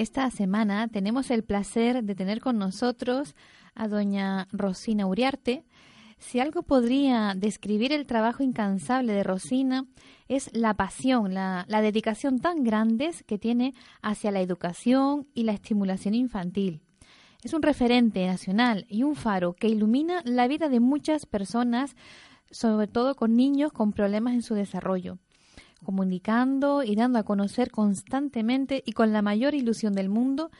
Esta 0.00 0.30
semana 0.30 0.88
tenemos 0.88 1.30
el 1.30 1.44
placer 1.44 2.02
de 2.02 2.14
tener 2.14 2.40
con 2.40 2.56
nosotros 2.56 3.36
a 3.74 3.86
doña 3.86 4.48
Rosina 4.50 5.06
Uriarte. 5.06 5.66
Si 6.16 6.40
algo 6.40 6.62
podría 6.62 7.34
describir 7.36 7.92
el 7.92 8.06
trabajo 8.06 8.42
incansable 8.42 9.12
de 9.12 9.22
Rosina 9.22 9.84
es 10.26 10.56
la 10.56 10.72
pasión, 10.72 11.34
la, 11.34 11.66
dedicación 11.82 12.38
tan 12.38 12.64
grandes 12.64 13.24
que 13.24 13.36
tiene 13.36 13.74
hacia 14.00 14.30
la 14.30 14.40
educación 14.40 15.26
y 15.34 15.42
la 15.42 15.52
estimulación 15.52 16.14
infantil. 16.14 16.80
Es 17.42 17.52
un 17.52 17.60
referente 17.60 18.26
nacional 18.26 18.86
y 18.88 19.02
un 19.02 19.16
faro 19.16 19.52
que 19.52 19.68
ilumina 19.68 20.22
la 20.24 20.48
vida 20.48 20.70
de 20.70 20.80
muchas 20.80 21.26
personas, 21.26 21.94
sobre 22.50 22.86
todo 22.86 23.16
con 23.16 23.36
niños 23.36 23.70
con 23.70 23.92
problemas 23.92 24.32
en 24.32 24.40
su 24.40 24.54
desarrollo 24.54 25.18
comunicando 25.84 26.82
y 26.82 26.94
dando 26.94 27.18
a 27.18 27.24
conocer 27.24 27.70
constantemente 27.70 28.82
y 28.84 28.92
con 28.92 29.12
la 29.12 29.22
mayor 29.22 29.54
ilusión 29.54 29.94
del 29.94 30.08
mundo 30.08 30.50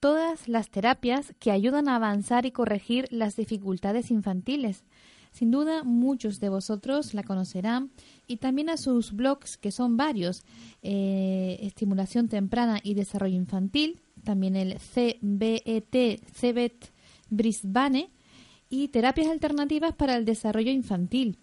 todas 0.00 0.48
las 0.48 0.70
terapias 0.70 1.34
que 1.38 1.50
ayudan 1.50 1.88
a 1.88 1.96
avanzar 1.96 2.46
y 2.46 2.52
corregir 2.52 3.06
las 3.10 3.36
dificultades 3.36 4.10
infantiles. 4.10 4.84
Sin 5.32 5.50
duda, 5.50 5.84
muchos 5.84 6.40
de 6.40 6.48
vosotros 6.48 7.14
la 7.14 7.22
conocerán 7.22 7.90
y 8.26 8.38
también 8.38 8.70
a 8.70 8.76
sus 8.76 9.12
blogs, 9.12 9.56
que 9.56 9.70
son 9.70 9.96
varios, 9.96 10.42
eh, 10.82 11.58
Estimulación 11.62 12.28
Temprana 12.28 12.80
y 12.82 12.94
Desarrollo 12.94 13.36
Infantil, 13.36 14.00
también 14.24 14.56
el 14.56 14.78
CBET, 14.78 16.22
CBET 16.32 16.92
Brisbane 17.30 18.10
y 18.70 18.88
Terapias 18.88 19.28
Alternativas 19.28 19.94
para 19.94 20.16
el 20.16 20.24
Desarrollo 20.24 20.70
Infantil. 20.70 21.38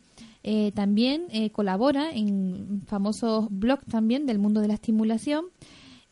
Eh, 0.47 0.71
también 0.75 1.23
eh, 1.31 1.49
colabora 1.49 2.11
en 2.11 2.83
famosos 2.85 3.47
blogs 3.49 3.83
también 3.87 4.27
del 4.27 4.37
mundo 4.37 4.61
de 4.61 4.67
la 4.67 4.75
estimulación. 4.75 5.45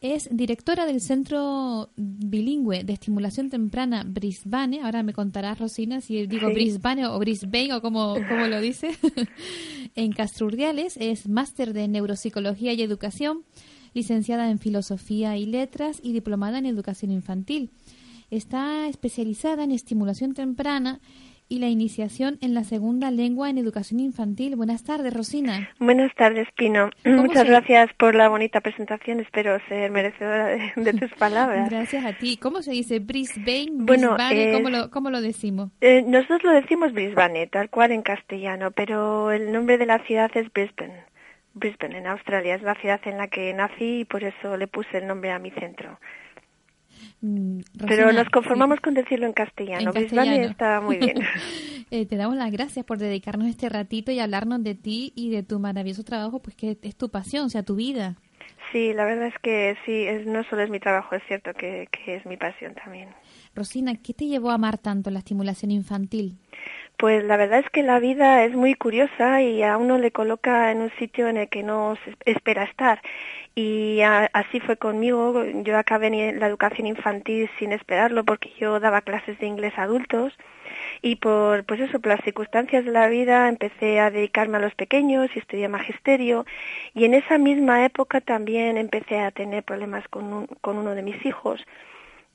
Es 0.01 0.27
directora 0.31 0.87
del 0.87 1.01
Centro 1.01 1.91
Bilingüe 1.95 2.83
de 2.83 2.93
Estimulación 2.93 3.51
Temprana 3.51 4.03
Brisbane. 4.03 4.81
Ahora 4.81 5.03
me 5.03 5.13
contarás, 5.13 5.59
Rosina, 5.59 6.01
si 6.01 6.25
digo 6.25 6.47
Brisbane 6.47 7.05
o 7.05 7.19
Brisbane 7.19 7.75
o 7.75 7.81
como, 7.83 8.17
lo 8.17 8.59
dice. 8.59 8.97
en 9.95 10.11
Castrurdiales 10.11 10.97
es 10.97 11.29
máster 11.29 11.71
de 11.71 11.87
Neuropsicología 11.87 12.73
y 12.73 12.81
Educación, 12.81 13.43
licenciada 13.93 14.49
en 14.49 14.57
Filosofía 14.57 15.37
y 15.37 15.45
Letras 15.45 15.99
y 16.01 16.11
diplomada 16.11 16.57
en 16.57 16.65
Educación 16.65 17.11
Infantil. 17.11 17.69
Está 18.31 18.87
especializada 18.87 19.63
en 19.63 19.69
estimulación 19.69 20.33
temprana 20.33 21.01
y 21.53 21.59
la 21.59 21.67
iniciación 21.67 22.39
en 22.41 22.55
la 22.55 22.63
segunda 22.63 23.11
lengua 23.11 23.47
en 23.47 23.59
educación 23.59 23.99
infantil. 23.99 24.55
Buenas 24.55 24.83
tardes, 24.83 25.13
Rosina. 25.13 25.69
Buenas 25.77 26.11
tardes, 26.15 26.47
Pino. 26.57 26.89
Muchas 27.05 27.45
gracias 27.45 27.93
por 27.93 28.15
la 28.15 28.27
bonita 28.27 28.59
presentación. 28.59 29.19
Espero 29.19 29.59
ser 29.69 29.91
merecedora 29.91 30.47
de, 30.47 30.93
tus 30.93 31.13
palabras. 31.19 31.69
gracias 31.69 32.05
a 32.05 32.13
ti. 32.13 32.37
¿Cómo 32.37 32.63
se 32.63 32.71
dice? 32.71 32.97
Brisbane, 32.97 33.69
bueno, 33.69 34.15
Brisbane, 34.15 34.51
¿cómo, 34.51 34.69
lo, 34.71 34.89
¿cómo, 34.89 35.09
lo, 35.11 35.21
decimos? 35.21 35.69
Eh, 35.81 36.03
nosotros 36.07 36.41
lo 36.43 36.51
decimos 36.53 36.91
Brisbane, 36.91 37.45
tal 37.45 37.69
cual 37.69 37.91
en 37.91 38.01
castellano, 38.01 38.71
pero 38.71 39.31
el 39.31 39.51
nombre 39.51 39.77
de 39.77 39.85
la 39.85 39.99
ciudad 40.07 40.31
es 40.33 40.51
Brisbane. 40.51 41.03
Brisbane, 41.53 41.99
en 41.99 42.07
Australia. 42.07 42.55
Es 42.55 42.63
la 42.63 42.73
ciudad 42.73 42.99
en 43.05 43.19
la 43.19 43.27
que 43.27 43.53
nací 43.53 43.99
y 43.99 44.05
por 44.05 44.23
eso 44.23 44.57
le 44.57 44.65
puse 44.67 44.97
el 44.97 45.05
nombre 45.05 45.31
a 45.31 45.37
mi 45.37 45.51
centro. 45.51 45.99
Mm, 47.23 47.61
Pero 47.87 48.11
nos 48.11 48.27
conformamos 48.29 48.81
con 48.81 48.93
decirlo 48.95 49.25
en 49.25 49.31
castellano. 49.31 49.93
En 49.95 50.43
está 50.43 50.81
muy 50.81 50.97
bien. 50.97 51.17
Eh, 51.91 52.07
te 52.07 52.15
damos 52.15 52.35
las 52.37 52.51
gracias 52.51 52.83
por 52.85 52.97
dedicarnos 52.97 53.47
este 53.47 53.69
ratito 53.69 54.11
y 54.11 54.17
hablarnos 54.17 54.63
de 54.63 54.73
ti 54.73 55.13
y 55.15 55.29
de 55.29 55.43
tu 55.43 55.59
maravilloso 55.59 56.03
trabajo, 56.03 56.41
pues 56.41 56.55
que 56.55 56.75
es 56.81 56.95
tu 56.95 57.11
pasión, 57.11 57.45
o 57.45 57.49
sea, 57.49 57.61
tu 57.61 57.75
vida. 57.75 58.15
Sí, 58.71 58.93
la 58.93 59.05
verdad 59.05 59.27
es 59.27 59.35
que 59.43 59.77
sí, 59.85 60.03
es, 60.03 60.25
no 60.25 60.43
solo 60.45 60.63
es 60.63 60.71
mi 60.71 60.79
trabajo, 60.79 61.13
es 61.13 61.21
cierto 61.27 61.53
que, 61.53 61.87
que 61.91 62.15
es 62.15 62.25
mi 62.25 62.35
pasión 62.35 62.73
también. 62.73 63.09
Rosina, 63.53 63.93
¿qué 64.01 64.15
te 64.15 64.25
llevó 64.25 64.49
a 64.49 64.55
amar 64.55 64.79
tanto 64.79 65.11
la 65.11 65.19
estimulación 65.19 65.69
infantil? 65.69 66.39
Pues 67.03 67.25
la 67.25 67.35
verdad 67.35 67.59
es 67.59 67.69
que 67.69 67.83
la 67.83 67.99
vida 67.99 68.45
es 68.45 68.53
muy 68.53 68.75
curiosa 68.75 69.41
y 69.41 69.61
a 69.61 69.75
uno 69.75 69.97
le 69.97 70.11
coloca 70.11 70.71
en 70.71 70.79
un 70.79 70.89
sitio 70.91 71.27
en 71.27 71.35
el 71.35 71.49
que 71.49 71.61
no 71.61 71.97
espera 72.23 72.63
estar. 72.63 73.01
Y 73.55 73.99
así 73.99 74.61
fue 74.61 74.77
conmigo. 74.77 75.43
Yo 75.65 75.77
acabé 75.77 76.31
la 76.31 76.47
educación 76.47 76.87
infantil 76.87 77.49
sin 77.59 77.73
esperarlo 77.73 78.23
porque 78.23 78.53
yo 78.57 78.79
daba 78.79 79.01
clases 79.01 79.37
de 79.39 79.47
inglés 79.47 79.73
a 79.75 79.83
adultos 79.83 80.31
y 81.01 81.17
por 81.17 81.65
pues 81.65 81.81
eso 81.81 81.99
por 81.99 82.13
las 82.13 82.23
circunstancias 82.23 82.85
de 82.85 82.91
la 82.91 83.09
vida 83.09 83.49
empecé 83.49 83.99
a 83.99 84.09
dedicarme 84.09 84.55
a 84.55 84.61
los 84.61 84.73
pequeños 84.73 85.29
y 85.35 85.39
estudié 85.39 85.67
magisterio 85.67 86.45
y 86.93 87.03
en 87.03 87.15
esa 87.15 87.37
misma 87.37 87.83
época 87.83 88.21
también 88.21 88.77
empecé 88.77 89.19
a 89.19 89.31
tener 89.31 89.63
problemas 89.63 90.07
con, 90.07 90.47
con 90.61 90.77
uno 90.77 90.95
de 90.95 91.01
mis 91.01 91.25
hijos 91.25 91.65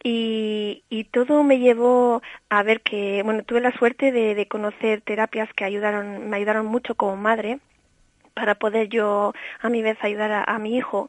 y, 0.03 0.85
y, 0.89 1.05
todo 1.05 1.43
me 1.43 1.59
llevó 1.59 2.23
a 2.49 2.63
ver 2.63 2.81
que 2.83 3.23
bueno 3.25 3.43
tuve 3.43 3.61
la 3.61 3.73
suerte 3.73 4.13
de, 4.13 4.47
conocer 4.47 5.01
terapias 5.01 5.53
que 5.55 5.65
ayudaron 5.65 6.29
me 6.31 6.37
ayudaron 6.37 6.67
mucho 6.67 6.95
como 6.95 7.17
madre 7.17 7.59
para 8.35 8.55
poder 8.55 8.89
yo 8.89 9.33
a 9.61 9.69
mi 9.69 9.83
vez 9.83 9.99
ayudar 10.01 10.45
a, 10.47 10.59
mi 10.61 10.77
hijo. 10.77 11.09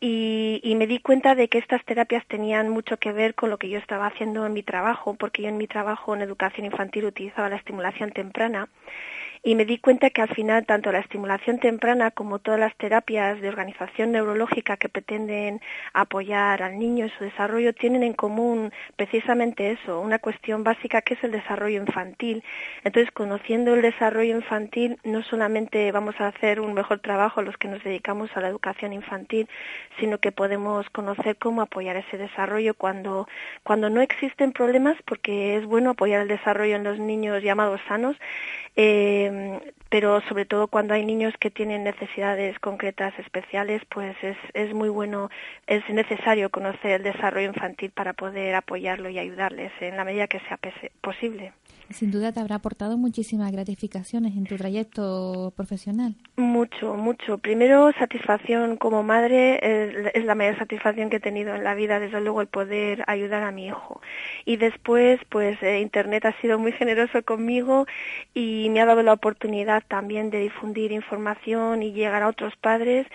Y, 0.00 0.60
y, 0.64 0.74
me 0.74 0.86
di 0.86 1.00
cuenta 1.00 1.34
de 1.34 1.48
que 1.48 1.58
estas 1.58 1.84
terapias 1.84 2.26
tenían 2.26 2.70
mucho 2.70 2.96
que 2.96 3.12
ver 3.12 3.34
con 3.34 3.50
lo 3.50 3.58
que 3.58 3.68
yo 3.68 3.78
estaba 3.78 4.06
haciendo 4.06 4.46
en 4.46 4.54
mi 4.54 4.62
trabajo, 4.62 5.14
porque 5.14 5.42
yo 5.42 5.48
en 5.48 5.58
mi 5.58 5.66
trabajo 5.66 6.14
en 6.14 6.22
educación 6.22 6.64
infantil 6.64 7.04
utilizaba 7.04 7.50
la 7.50 7.56
estimulación 7.56 8.10
temprana 8.10 8.68
y 9.44 9.56
me 9.56 9.64
di 9.64 9.78
cuenta 9.78 10.10
que 10.10 10.22
al 10.22 10.28
final 10.28 10.64
tanto 10.66 10.92
la 10.92 11.00
estimulación 11.00 11.58
temprana 11.58 12.12
como 12.12 12.38
todas 12.38 12.60
las 12.60 12.76
terapias 12.76 13.40
de 13.40 13.48
organización 13.48 14.12
neurológica 14.12 14.76
que 14.76 14.88
pretenden 14.88 15.60
apoyar 15.94 16.62
al 16.62 16.78
niño 16.78 17.06
en 17.06 17.10
su 17.10 17.24
desarrollo 17.24 17.74
tienen 17.74 18.04
en 18.04 18.12
común 18.12 18.72
precisamente 18.96 19.72
eso, 19.72 20.00
una 20.00 20.20
cuestión 20.20 20.62
básica 20.62 21.02
que 21.02 21.14
es 21.14 21.24
el 21.24 21.32
desarrollo 21.32 21.80
infantil. 21.80 22.44
Entonces, 22.84 23.12
conociendo 23.12 23.74
el 23.74 23.82
desarrollo 23.82 24.36
infantil, 24.36 24.98
no 25.02 25.24
solamente 25.24 25.90
vamos 25.90 26.14
a 26.20 26.28
hacer 26.28 26.60
un 26.60 26.72
mejor 26.72 27.00
trabajo 27.00 27.42
los 27.42 27.56
que 27.56 27.66
nos 27.66 27.82
dedicamos 27.82 28.30
a 28.36 28.40
la 28.40 28.48
educación 28.48 28.92
infantil, 28.92 29.48
sino 29.98 30.18
que 30.18 30.30
podemos 30.30 30.88
conocer 30.90 31.36
cómo 31.36 31.62
apoyar 31.62 31.96
ese 31.96 32.16
desarrollo 32.16 32.74
cuando, 32.74 33.26
cuando 33.64 33.90
no 33.90 34.02
existen 34.02 34.52
problemas, 34.52 34.96
porque 35.04 35.56
es 35.56 35.66
bueno 35.66 35.90
apoyar 35.90 36.20
el 36.20 36.28
desarrollo 36.28 36.76
en 36.76 36.84
los 36.84 37.00
niños 37.00 37.42
llamados 37.42 37.80
sanos, 37.88 38.16
eh, 38.76 39.31
pero 39.88 40.20
sobre 40.22 40.44
todo 40.44 40.68
cuando 40.68 40.94
hay 40.94 41.04
niños 41.04 41.34
que 41.38 41.50
tienen 41.50 41.84
necesidades 41.84 42.58
concretas 42.58 43.12
especiales, 43.18 43.82
pues 43.90 44.16
es, 44.22 44.36
es 44.54 44.72
muy 44.74 44.88
bueno, 44.88 45.30
es 45.66 45.88
necesario 45.88 46.50
conocer 46.50 46.92
el 46.92 47.02
desarrollo 47.02 47.48
infantil 47.48 47.90
para 47.90 48.12
poder 48.12 48.54
apoyarlo 48.54 49.08
y 49.08 49.18
ayudarles 49.18 49.72
en 49.80 49.96
la 49.96 50.04
medida 50.04 50.26
que 50.26 50.40
sea 50.40 50.58
posible. 51.00 51.52
Sin 51.92 52.10
duda 52.10 52.32
te 52.32 52.40
habrá 52.40 52.56
aportado 52.56 52.96
muchísimas 52.96 53.52
gratificaciones 53.52 54.36
en 54.36 54.44
tu 54.44 54.56
trayecto 54.56 55.52
profesional. 55.56 56.14
Mucho, 56.36 56.94
mucho. 56.94 57.38
Primero, 57.38 57.92
satisfacción 57.98 58.76
como 58.76 59.02
madre 59.02 59.58
es, 60.14 60.24
la 60.24 60.34
mayor 60.34 60.58
satisfacción 60.58 61.10
que 61.10 61.16
he 61.16 61.20
tenido 61.20 61.54
en 61.54 61.64
la 61.64 61.74
vida, 61.74 62.00
desde 62.00 62.20
luego 62.20 62.40
el 62.40 62.46
poder 62.46 63.04
ayudar 63.06 63.42
a 63.42 63.52
mi 63.52 63.66
hijo. 63.66 64.00
Y 64.44 64.56
después, 64.56 65.20
pues 65.28 65.62
eh, 65.62 65.80
Internet 65.80 66.24
ha 66.24 66.40
sido 66.40 66.58
muy 66.58 66.72
generoso 66.72 67.22
conmigo 67.22 67.86
y 68.34 68.68
me 68.70 68.80
ha 68.80 68.86
dado 68.86 69.02
la 69.02 69.12
oportunidad 69.12 69.82
también 69.86 70.30
de 70.30 70.40
difundir 70.40 70.92
información 70.92 71.82
y 71.82 71.92
llegar 71.92 72.22
a 72.22 72.28
otros 72.28 72.54
padres 72.56 73.06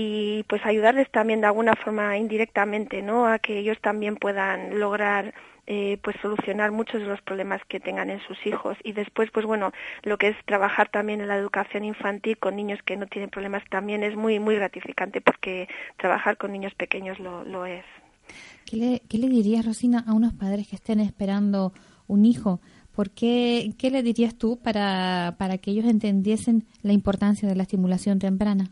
y 0.00 0.44
pues 0.44 0.64
ayudarles 0.64 1.10
también 1.10 1.40
de 1.40 1.48
alguna 1.48 1.74
forma 1.74 2.16
indirectamente, 2.16 3.02
¿no? 3.02 3.26
A 3.26 3.40
que 3.40 3.58
ellos 3.58 3.78
también 3.80 4.14
puedan 4.14 4.78
lograr 4.78 5.34
eh, 5.66 5.98
pues 6.04 6.14
solucionar 6.22 6.70
muchos 6.70 7.00
de 7.00 7.08
los 7.08 7.20
problemas 7.22 7.60
que 7.66 7.80
tengan 7.80 8.08
en 8.08 8.20
sus 8.20 8.38
hijos 8.46 8.76
y 8.84 8.92
después 8.92 9.28
pues 9.32 9.44
bueno 9.44 9.72
lo 10.04 10.16
que 10.16 10.28
es 10.28 10.36
trabajar 10.46 10.88
también 10.88 11.20
en 11.20 11.26
la 11.26 11.36
educación 11.36 11.84
infantil 11.84 12.38
con 12.38 12.54
niños 12.54 12.78
que 12.84 12.96
no 12.96 13.06
tienen 13.08 13.28
problemas 13.28 13.64
también 13.70 14.04
es 14.04 14.14
muy 14.14 14.38
muy 14.38 14.54
gratificante 14.54 15.20
porque 15.20 15.68
trabajar 15.96 16.36
con 16.36 16.52
niños 16.52 16.74
pequeños 16.74 17.18
lo, 17.18 17.42
lo 17.44 17.66
es 17.66 17.84
¿Qué 18.66 18.76
le, 18.76 19.02
¿Qué 19.08 19.18
le 19.18 19.28
dirías 19.28 19.66
Rosina 19.66 20.04
a 20.06 20.14
unos 20.14 20.32
padres 20.32 20.68
que 20.68 20.76
estén 20.76 21.00
esperando 21.00 21.72
un 22.06 22.24
hijo? 22.24 22.60
¿Por 22.94 23.10
qué, 23.10 23.72
qué 23.78 23.90
le 23.90 24.02
dirías 24.02 24.36
tú 24.36 24.58
para, 24.62 25.36
para 25.38 25.58
que 25.58 25.70
ellos 25.70 25.86
entendiesen 25.86 26.66
la 26.82 26.92
importancia 26.92 27.48
de 27.48 27.56
la 27.56 27.62
estimulación 27.62 28.18
temprana? 28.18 28.70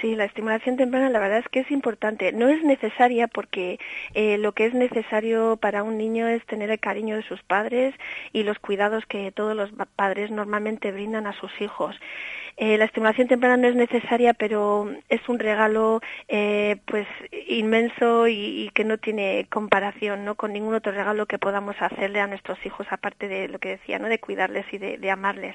Sí, 0.00 0.14
la 0.14 0.24
estimulación 0.24 0.76
temprana 0.76 1.08
la 1.08 1.18
verdad 1.18 1.38
es 1.38 1.48
que 1.48 1.60
es 1.60 1.70
importante. 1.70 2.32
No 2.32 2.48
es 2.48 2.62
necesaria 2.62 3.28
porque 3.28 3.78
eh, 4.14 4.36
lo 4.36 4.52
que 4.52 4.66
es 4.66 4.74
necesario 4.74 5.56
para 5.56 5.82
un 5.82 5.96
niño 5.96 6.28
es 6.28 6.44
tener 6.44 6.70
el 6.70 6.78
cariño 6.78 7.16
de 7.16 7.22
sus 7.22 7.42
padres 7.42 7.94
y 8.32 8.42
los 8.42 8.58
cuidados 8.58 9.06
que 9.06 9.32
todos 9.32 9.56
los 9.56 9.70
padres 9.96 10.30
normalmente 10.30 10.92
brindan 10.92 11.26
a 11.26 11.32
sus 11.32 11.50
hijos. 11.60 11.96
Eh, 12.58 12.78
la 12.78 12.86
estimulación 12.86 13.28
temprana 13.28 13.58
no 13.58 13.68
es 13.68 13.74
necesaria, 13.74 14.32
pero 14.32 14.90
es 15.10 15.28
un 15.28 15.38
regalo 15.38 16.00
eh, 16.28 16.76
pues 16.86 17.06
inmenso 17.48 18.28
y, 18.28 18.70
que 18.74 18.84
no 18.84 18.96
tiene 18.96 19.46
comparación 19.50 20.24
¿no? 20.24 20.36
con 20.36 20.54
ningún 20.54 20.74
otro 20.74 20.92
regalo 20.92 21.26
que 21.26 21.38
podamos 21.38 21.76
hacerle 21.80 22.20
a 22.20 22.26
nuestros 22.26 22.58
hijos, 22.64 22.86
aparte 22.90 23.28
de 23.28 23.48
lo 23.48 23.58
que 23.58 23.70
decía, 23.70 23.98
¿no? 23.98 24.08
de 24.08 24.18
cuidarles 24.20 24.64
y 24.72 24.78
de, 24.78 25.10
amarles. 25.10 25.54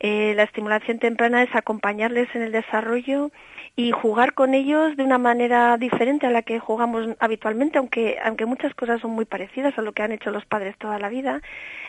Eh, 0.00 0.34
la 0.36 0.42
estimulación 0.42 0.98
temprana 0.98 1.42
es 1.42 1.54
acompañarles 1.54 2.28
en 2.34 2.42
el 2.42 2.52
desarrollo 2.52 3.30
y 3.76 3.90
jugar 3.90 4.34
con 4.34 4.54
ellos 4.54 4.96
de 4.96 5.02
una 5.02 5.18
manera 5.18 5.76
diferente 5.78 6.26
a 6.26 6.30
la 6.30 6.42
que 6.42 6.60
jugamos 6.60 7.08
habitualmente, 7.18 7.78
aunque, 7.78 8.18
aunque 8.24 8.46
muchas 8.46 8.74
cosas 8.74 9.00
son 9.00 9.10
muy 9.12 9.24
parecidas 9.24 9.76
a 9.76 9.82
lo 9.82 9.92
que 9.92 10.02
han 10.02 10.12
hecho 10.12 10.30
los 10.30 10.46
padres 10.46 10.76
toda 10.78 10.98
la 10.98 11.08
vida, 11.08 11.40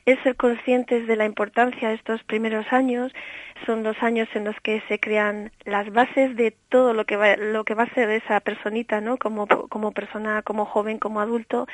es 0.06 0.20
ser 0.24 0.36
conscientes 0.36 1.08
de 1.08 1.16
la 1.16 1.26
importancia 1.26 1.90
de 1.90 1.96
estos 1.96 2.24
primeros 2.24 2.66
años, 2.72 3.12
son 3.66 3.84
los 3.84 4.02
años 4.02 4.28
en 4.34 4.46
los 4.46 4.60
que 4.62 4.82
se 4.88 5.00
crean 5.00 5.52
las 5.64 5.92
bases 5.92 6.36
de 6.36 6.56
todo 6.70 6.94
lo 6.94 7.06
que 7.06 7.18
va, 7.18 7.36
lo 7.38 7.64
que 7.64 7.76
va 7.76 7.84
a 7.84 7.94
ser 7.94 8.10
esa 8.10 8.40
personita, 8.40 9.00
¿no? 9.02 9.18
Como, 9.18 9.48
como 9.48 9.92
persona, 9.92 10.42
como 10.42 10.66
joven, 10.66 10.98
como 10.98 11.22
adulto, 11.22 11.68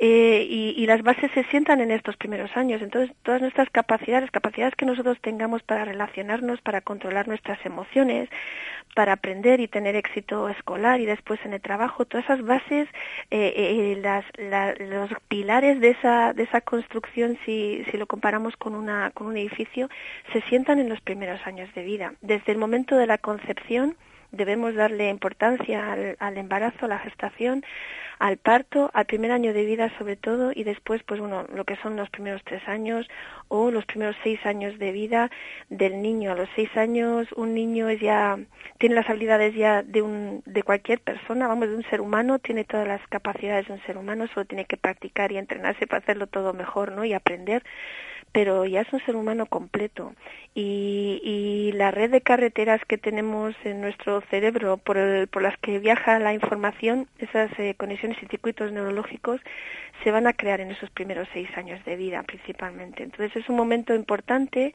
eh, 0.00 0.46
y, 0.48 0.86
las 0.86 1.02
bases 1.02 1.30
se 1.32 1.42
sientan 1.44 1.80
en 1.80 1.90
estos 1.90 2.16
primeros 2.16 2.56
años. 2.56 2.80
Entonces, 2.82 3.14
todas 3.22 3.40
nuestras 3.40 3.68
capacidades, 3.68 4.30
capacidades 4.30 4.76
que 4.76 4.86
nosotros 4.86 5.18
tengamos 5.20 5.62
para 5.64 5.84
relacionarnos, 5.84 6.60
para 6.60 6.80
controlar 6.80 7.26
nuestras 7.26 7.58
emociones, 7.66 8.28
para 8.94 9.12
aprender 9.12 9.60
y 9.60 9.68
tener 9.68 9.96
éxito 9.96 10.48
escolar 10.48 11.00
y 11.00 11.06
después 11.06 11.40
en 11.44 11.52
el 11.52 11.60
trabajo, 11.60 12.04
todas 12.04 12.24
esas 12.24 12.42
bases, 12.42 12.88
eh, 13.30 13.52
eh, 13.56 13.98
las, 14.00 14.24
los 14.78 15.10
pilares 15.28 15.80
de 15.80 15.90
esa, 15.90 16.32
de 16.32 16.44
esa 16.44 16.60
construcción, 16.60 17.36
si, 17.44 17.84
si 17.90 17.96
lo 17.96 18.06
comparamos 18.06 18.56
con, 18.56 18.74
una, 18.74 19.10
con 19.10 19.26
un 19.26 19.36
edificio, 19.36 19.88
se 20.32 20.40
sientan 20.42 20.78
en 20.78 20.88
los 20.88 21.00
primeros 21.00 21.44
años 21.44 21.68
de 21.74 21.82
vida. 21.82 22.14
Desde 22.22 22.52
el 22.52 22.58
momento 22.58 22.96
de 22.96 23.06
la 23.06 23.18
concepción, 23.18 23.96
debemos 24.32 24.74
darle 24.74 25.08
importancia 25.08 25.92
al, 25.92 26.16
al 26.18 26.36
embarazo, 26.36 26.86
a 26.86 26.88
la 26.88 26.98
gestación, 26.98 27.64
al 28.18 28.36
parto, 28.36 28.90
al 28.94 29.06
primer 29.06 29.30
año 29.30 29.52
de 29.52 29.64
vida 29.64 29.90
sobre 29.96 30.16
todo 30.16 30.50
y 30.54 30.64
después 30.64 31.02
pues 31.04 31.20
bueno 31.20 31.46
lo 31.54 31.64
que 31.64 31.76
son 31.76 31.96
los 31.96 32.10
primeros 32.10 32.42
tres 32.44 32.66
años 32.66 33.06
o 33.48 33.70
los 33.70 33.86
primeros 33.86 34.16
seis 34.22 34.44
años 34.44 34.78
de 34.78 34.92
vida 34.92 35.30
del 35.70 36.02
niño. 36.02 36.32
A 36.32 36.34
los 36.34 36.48
seis 36.54 36.68
años 36.76 37.28
un 37.36 37.54
niño 37.54 37.90
ya 37.92 38.38
tiene 38.78 38.96
las 38.96 39.08
habilidades 39.08 39.54
ya 39.54 39.82
de 39.82 40.02
un 40.02 40.42
de 40.46 40.62
cualquier 40.62 41.00
persona, 41.00 41.46
vamos 41.46 41.68
de 41.68 41.76
un 41.76 41.84
ser 41.84 42.00
humano, 42.00 42.38
tiene 42.38 42.64
todas 42.64 42.88
las 42.88 43.06
capacidades 43.08 43.68
de 43.68 43.74
un 43.74 43.82
ser 43.82 43.96
humano, 43.96 44.26
solo 44.34 44.46
tiene 44.46 44.64
que 44.64 44.76
practicar 44.76 45.30
y 45.32 45.38
entrenarse 45.38 45.86
para 45.86 46.00
hacerlo 46.02 46.26
todo 46.26 46.52
mejor, 46.52 46.92
¿no? 46.92 47.04
Y 47.04 47.12
aprender 47.12 47.62
pero 48.32 48.64
ya 48.64 48.82
es 48.82 48.92
un 48.92 49.00
ser 49.00 49.16
humano 49.16 49.46
completo 49.46 50.14
y, 50.54 51.20
y 51.22 51.72
la 51.72 51.90
red 51.90 52.10
de 52.10 52.20
carreteras 52.20 52.80
que 52.86 52.98
tenemos 52.98 53.54
en 53.64 53.80
nuestro 53.80 54.20
cerebro 54.22 54.76
por, 54.76 54.96
el, 54.96 55.28
por 55.28 55.42
las 55.42 55.56
que 55.58 55.78
viaja 55.78 56.18
la 56.18 56.34
información, 56.34 57.06
esas 57.18 57.50
eh, 57.58 57.74
conexiones 57.76 58.18
y 58.22 58.26
circuitos 58.26 58.72
neurológicos, 58.72 59.40
se 60.02 60.10
van 60.10 60.26
a 60.26 60.32
crear 60.32 60.60
en 60.60 60.70
esos 60.70 60.90
primeros 60.90 61.28
seis 61.32 61.48
años 61.56 61.84
de 61.84 61.96
vida 61.96 62.22
principalmente. 62.22 63.02
Entonces 63.02 63.36
es 63.36 63.48
un 63.48 63.56
momento 63.56 63.94
importante 63.94 64.74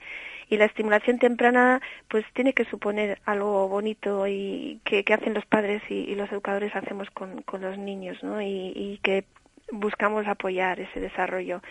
y 0.49 0.57
la 0.57 0.65
estimulación 0.65 1.19
temprana 1.19 1.81
pues 2.07 2.25
tiene 2.33 2.53
que 2.53 2.65
suponer 2.65 3.19
algo 3.25 3.67
bonito 3.67 4.27
y 4.27 4.79
que, 4.83 5.03
hacen 5.13 5.33
los 5.33 5.45
padres 5.45 5.81
y, 5.89 6.15
los 6.15 6.31
educadores 6.31 6.75
hacemos 6.75 7.09
con, 7.11 7.41
con 7.43 7.61
los 7.61 7.77
niños 7.77 8.21
¿no? 8.23 8.41
y, 8.41 8.73
y 8.75 8.99
que 9.03 9.25
buscamos 9.71 10.27
apoyar 10.27 10.79
ese 10.79 10.99
desarrollo 10.99 11.61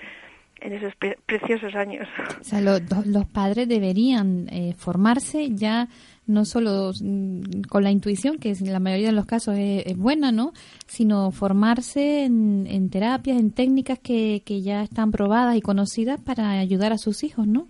en 0.63 0.73
esos 0.73 0.95
preciosos 1.27 1.75
años. 1.75 2.09
O 2.41 2.45
sea, 2.45 2.61
los 2.61 3.27
padres 3.27 3.69
deberían 3.69 4.49
eh, 4.51 4.75
formarse 4.77 5.51
ya 5.51 5.89
no 6.27 6.45
solo 6.45 6.93
mm, 7.01 7.63
con 7.69 7.83
la 7.83 7.91
intuición, 7.91 8.39
que 8.39 8.51
en 8.51 8.73
la 8.73 8.81
mayoría 8.81 9.09
de 9.09 9.13
los 9.13 9.27
casos 9.27 9.57
es, 9.59 9.97
buena, 9.97 10.33
¿no? 10.33 10.53
Sino 10.87 11.33
formarse 11.33 12.25
en, 12.25 12.91
terapias, 12.91 13.39
en 13.39 13.51
técnicas 13.51 13.99
que, 13.99 14.43
que 14.45 14.63
ya 14.63 14.83
están 14.83 15.11
probadas 15.11 15.57
y 15.57 15.61
conocidas 15.61 16.21
para 16.21 16.51
ayudar 16.53 16.93
a 16.93 16.99
sus 16.99 17.25
hijos, 17.25 17.47
¿no? 17.47 17.67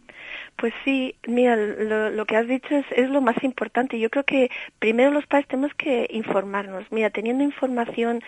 Pues 0.56 0.72
sí, 0.84 1.16
mira, 1.26 1.56
lo, 1.56 2.10
lo 2.10 2.24
que 2.26 2.36
has 2.36 2.46
dicho 2.46 2.76
es, 2.76 2.84
es, 2.94 3.08
lo 3.08 3.20
más 3.20 3.42
importante. 3.42 3.98
Yo 3.98 4.10
creo 4.10 4.24
que 4.24 4.50
primero 4.78 5.10
los 5.10 5.26
padres 5.26 5.48
tenemos 5.48 5.74
que 5.74 6.06
informarnos. 6.10 6.84
Mira, 6.92 7.10
teniendo 7.10 7.42
información 7.42 8.22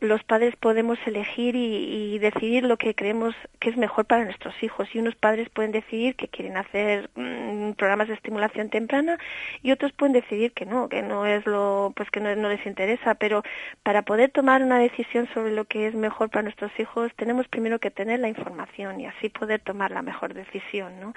los 0.00 0.22
padres 0.24 0.54
podemos 0.56 0.98
elegir 1.06 1.56
y, 1.56 2.18
decidir 2.18 2.64
lo 2.64 2.76
que 2.76 2.94
creemos 2.94 3.34
que 3.60 3.70
es 3.70 3.76
mejor 3.76 4.04
para 4.06 4.24
nuestros 4.24 4.54
hijos. 4.62 4.88
Y 4.94 4.98
unos 4.98 5.14
padres 5.14 5.48
pueden 5.50 5.72
decidir 5.72 6.16
que 6.16 6.28
quieren 6.28 6.56
hacer 6.56 7.10
mm, 7.14 7.72
programas 7.72 8.08
de 8.08 8.14
estimulación 8.14 8.70
temprana 8.70 9.18
y 9.62 9.72
otros 9.72 9.92
pueden 9.92 10.12
decidir 10.12 10.52
que 10.52 10.66
no 10.66 10.88
que 10.88 11.02
no 11.02 11.26
es 11.26 11.46
lo 11.46 11.92
pues 11.96 12.10
que 12.10 12.20
no, 12.20 12.34
no, 12.36 12.48
les 12.48 12.64
interesa. 12.66 13.14
Pero 13.16 13.42
para 13.82 14.02
poder 14.02 14.30
tomar 14.30 14.62
una 14.62 14.78
decisión 14.78 15.28
sobre 15.34 15.52
lo 15.52 15.64
que 15.64 15.86
es 15.86 15.94
mejor 15.94 16.30
para 16.30 16.42
nuestros 16.42 16.72
hijos 16.78 17.12
tenemos 17.16 17.48
primero 17.48 17.78
que 17.78 17.90
tener 17.90 18.20
la 18.20 18.28
información 18.28 19.00
y 19.00 19.06
así 19.06 19.28
poder 19.28 19.60
tomar 19.60 19.90
la 19.90 20.02
mejor 20.02 20.34
decisión 20.34 21.00
no 21.00 21.14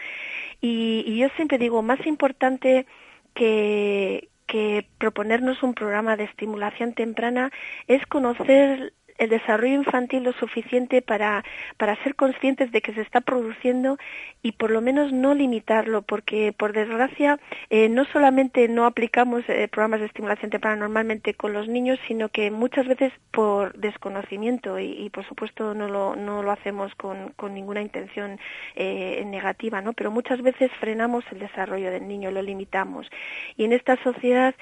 y, 0.61 1.03
y 1.05 1.17
yo 1.17 1.29
siempre 1.35 1.57
digo 1.57 1.81
más 1.81 2.05
importante 2.05 2.85
que, 3.33 4.29
que 4.51 4.85
proponernos 4.97 5.63
un 5.63 5.73
programa 5.73 6.17
de 6.17 6.25
estimulación 6.25 6.93
temprana 6.93 7.51
es 7.87 8.05
conocer 8.07 8.91
el 9.21 9.29
desarrollo 9.29 9.75
infantil 9.75 10.23
lo 10.23 10.33
suficiente 10.33 11.03
para, 11.03 11.43
para 11.77 11.95
ser 12.03 12.15
conscientes 12.15 12.71
de 12.71 12.81
que 12.81 12.91
se 12.91 13.01
está 13.01 13.21
produciendo 13.21 13.99
y 14.41 14.53
por 14.53 14.71
lo 14.71 14.81
menos 14.81 15.13
no 15.13 15.35
limitarlo, 15.35 16.01
porque 16.01 16.53
por 16.57 16.73
desgracia 16.73 17.39
eh, 17.69 17.87
no 17.87 18.05
solamente 18.05 18.67
no 18.67 18.85
aplicamos 18.85 19.47
eh, 19.47 19.67
programas 19.67 19.99
de 19.99 20.07
estimulación 20.07 20.49
temprana 20.49 20.77
normalmente 20.77 21.35
con 21.35 21.53
los 21.53 21.67
niños, 21.67 21.99
sino 22.07 22.29
que 22.29 22.49
muchas 22.49 22.87
veces 22.87 23.13
por 23.29 23.77
desconocimiento 23.77 24.79
y, 24.79 25.11
por 25.11 25.23
supuesto 25.27 25.75
no 25.75 25.87
lo, 25.87 26.15
no 26.15 26.41
lo 26.41 26.49
hacemos 26.49 26.95
con, 26.95 27.29
con 27.35 27.53
ninguna 27.53 27.83
intención 27.83 28.39
eh, 28.75 29.23
negativa, 29.27 29.81
¿no? 29.81 29.93
Pero 29.93 30.09
muchas 30.09 30.41
veces 30.41 30.71
frenamos 30.79 31.23
el 31.31 31.37
desarrollo 31.37 31.91
del 31.91 32.07
niño, 32.07 32.31
lo 32.31 32.41
limitamos. 32.41 33.07
Y 33.55 33.65
en 33.65 33.73
esta 33.73 34.01
sociedad 34.01 34.55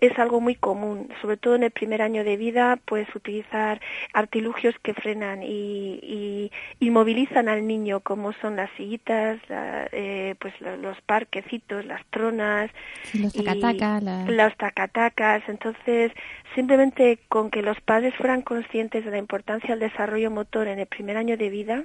es 0.00 0.18
algo 0.18 0.40
muy 0.40 0.54
común, 0.54 1.08
sobre 1.22 1.36
todo 1.36 1.54
en 1.54 1.62
el 1.62 1.70
primer 1.70 2.02
año 2.02 2.22
de 2.22 2.36
vida, 2.36 2.78
pues 2.84 3.06
utilizar 3.14 3.80
artilugios 4.12 4.74
que 4.82 4.94
frenan 4.94 5.42
y, 5.42 6.50
y, 6.80 6.90
movilizan 6.90 7.48
al 7.48 7.66
niño, 7.66 8.00
como 8.00 8.32
son 8.34 8.56
las 8.56 8.70
sillitas, 8.76 9.38
eh, 9.50 10.34
pues 10.38 10.54
los 10.60 10.98
parquecitos, 11.02 11.84
las 11.84 12.04
tronas, 12.06 12.70
los 13.12 13.32
tacatacas, 13.32 14.02
las 14.02 14.56
tacatacas. 14.56 15.42
Entonces, 15.48 16.12
simplemente 16.54 17.18
con 17.28 17.50
que 17.50 17.62
los 17.62 17.78
padres 17.80 18.14
fueran 18.14 18.42
conscientes 18.42 19.04
de 19.04 19.10
la 19.10 19.18
importancia 19.18 19.76
del 19.76 19.90
desarrollo 19.90 20.30
motor 20.30 20.68
en 20.68 20.78
el 20.78 20.86
primer 20.86 21.16
año 21.16 21.36
de 21.36 21.50
vida, 21.50 21.84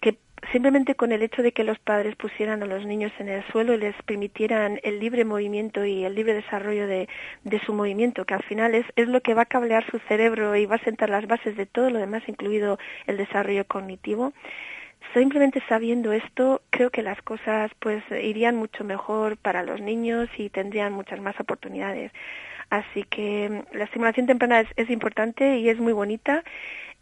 que 0.00 0.18
simplemente 0.52 0.94
con 0.94 1.12
el 1.12 1.22
hecho 1.22 1.42
de 1.42 1.52
que 1.52 1.64
los 1.64 1.78
padres 1.78 2.16
pusieran 2.16 2.62
a 2.62 2.66
los 2.66 2.84
niños 2.86 3.12
en 3.18 3.28
el 3.28 3.44
suelo 3.52 3.74
y 3.74 3.78
les 3.78 3.94
permitieran 4.02 4.80
el 4.82 4.98
libre 4.98 5.24
movimiento 5.24 5.84
y 5.84 6.04
el 6.04 6.14
libre 6.14 6.34
desarrollo 6.34 6.86
de, 6.86 7.08
de 7.44 7.60
su 7.60 7.72
movimiento, 7.72 8.24
que 8.24 8.34
al 8.34 8.42
final 8.42 8.74
es, 8.74 8.86
es 8.96 9.08
lo 9.08 9.20
que 9.20 9.34
va 9.34 9.42
a 9.42 9.46
cablear 9.46 9.84
su 9.90 9.98
cerebro 10.00 10.56
y 10.56 10.66
va 10.66 10.76
a 10.76 10.84
sentar 10.84 11.10
las 11.10 11.26
bases 11.26 11.56
de 11.56 11.66
todo 11.66 11.90
lo 11.90 11.98
demás, 11.98 12.22
incluido 12.26 12.78
el 13.06 13.16
desarrollo 13.16 13.66
cognitivo. 13.66 14.32
Simplemente 15.14 15.62
sabiendo 15.68 16.12
esto, 16.12 16.62
creo 16.70 16.90
que 16.90 17.02
las 17.02 17.20
cosas 17.22 17.70
pues 17.80 18.02
irían 18.10 18.56
mucho 18.56 18.84
mejor 18.84 19.36
para 19.36 19.62
los 19.62 19.80
niños 19.80 20.28
y 20.36 20.50
tendrían 20.50 20.92
muchas 20.92 21.20
más 21.20 21.38
oportunidades. 21.40 22.12
Así 22.70 23.02
que 23.02 23.64
la 23.72 23.84
estimulación 23.84 24.26
temprana 24.26 24.60
es, 24.60 24.68
es 24.76 24.88
importante 24.90 25.58
y 25.58 25.68
es 25.68 25.78
muy 25.80 25.92
bonita 25.92 26.44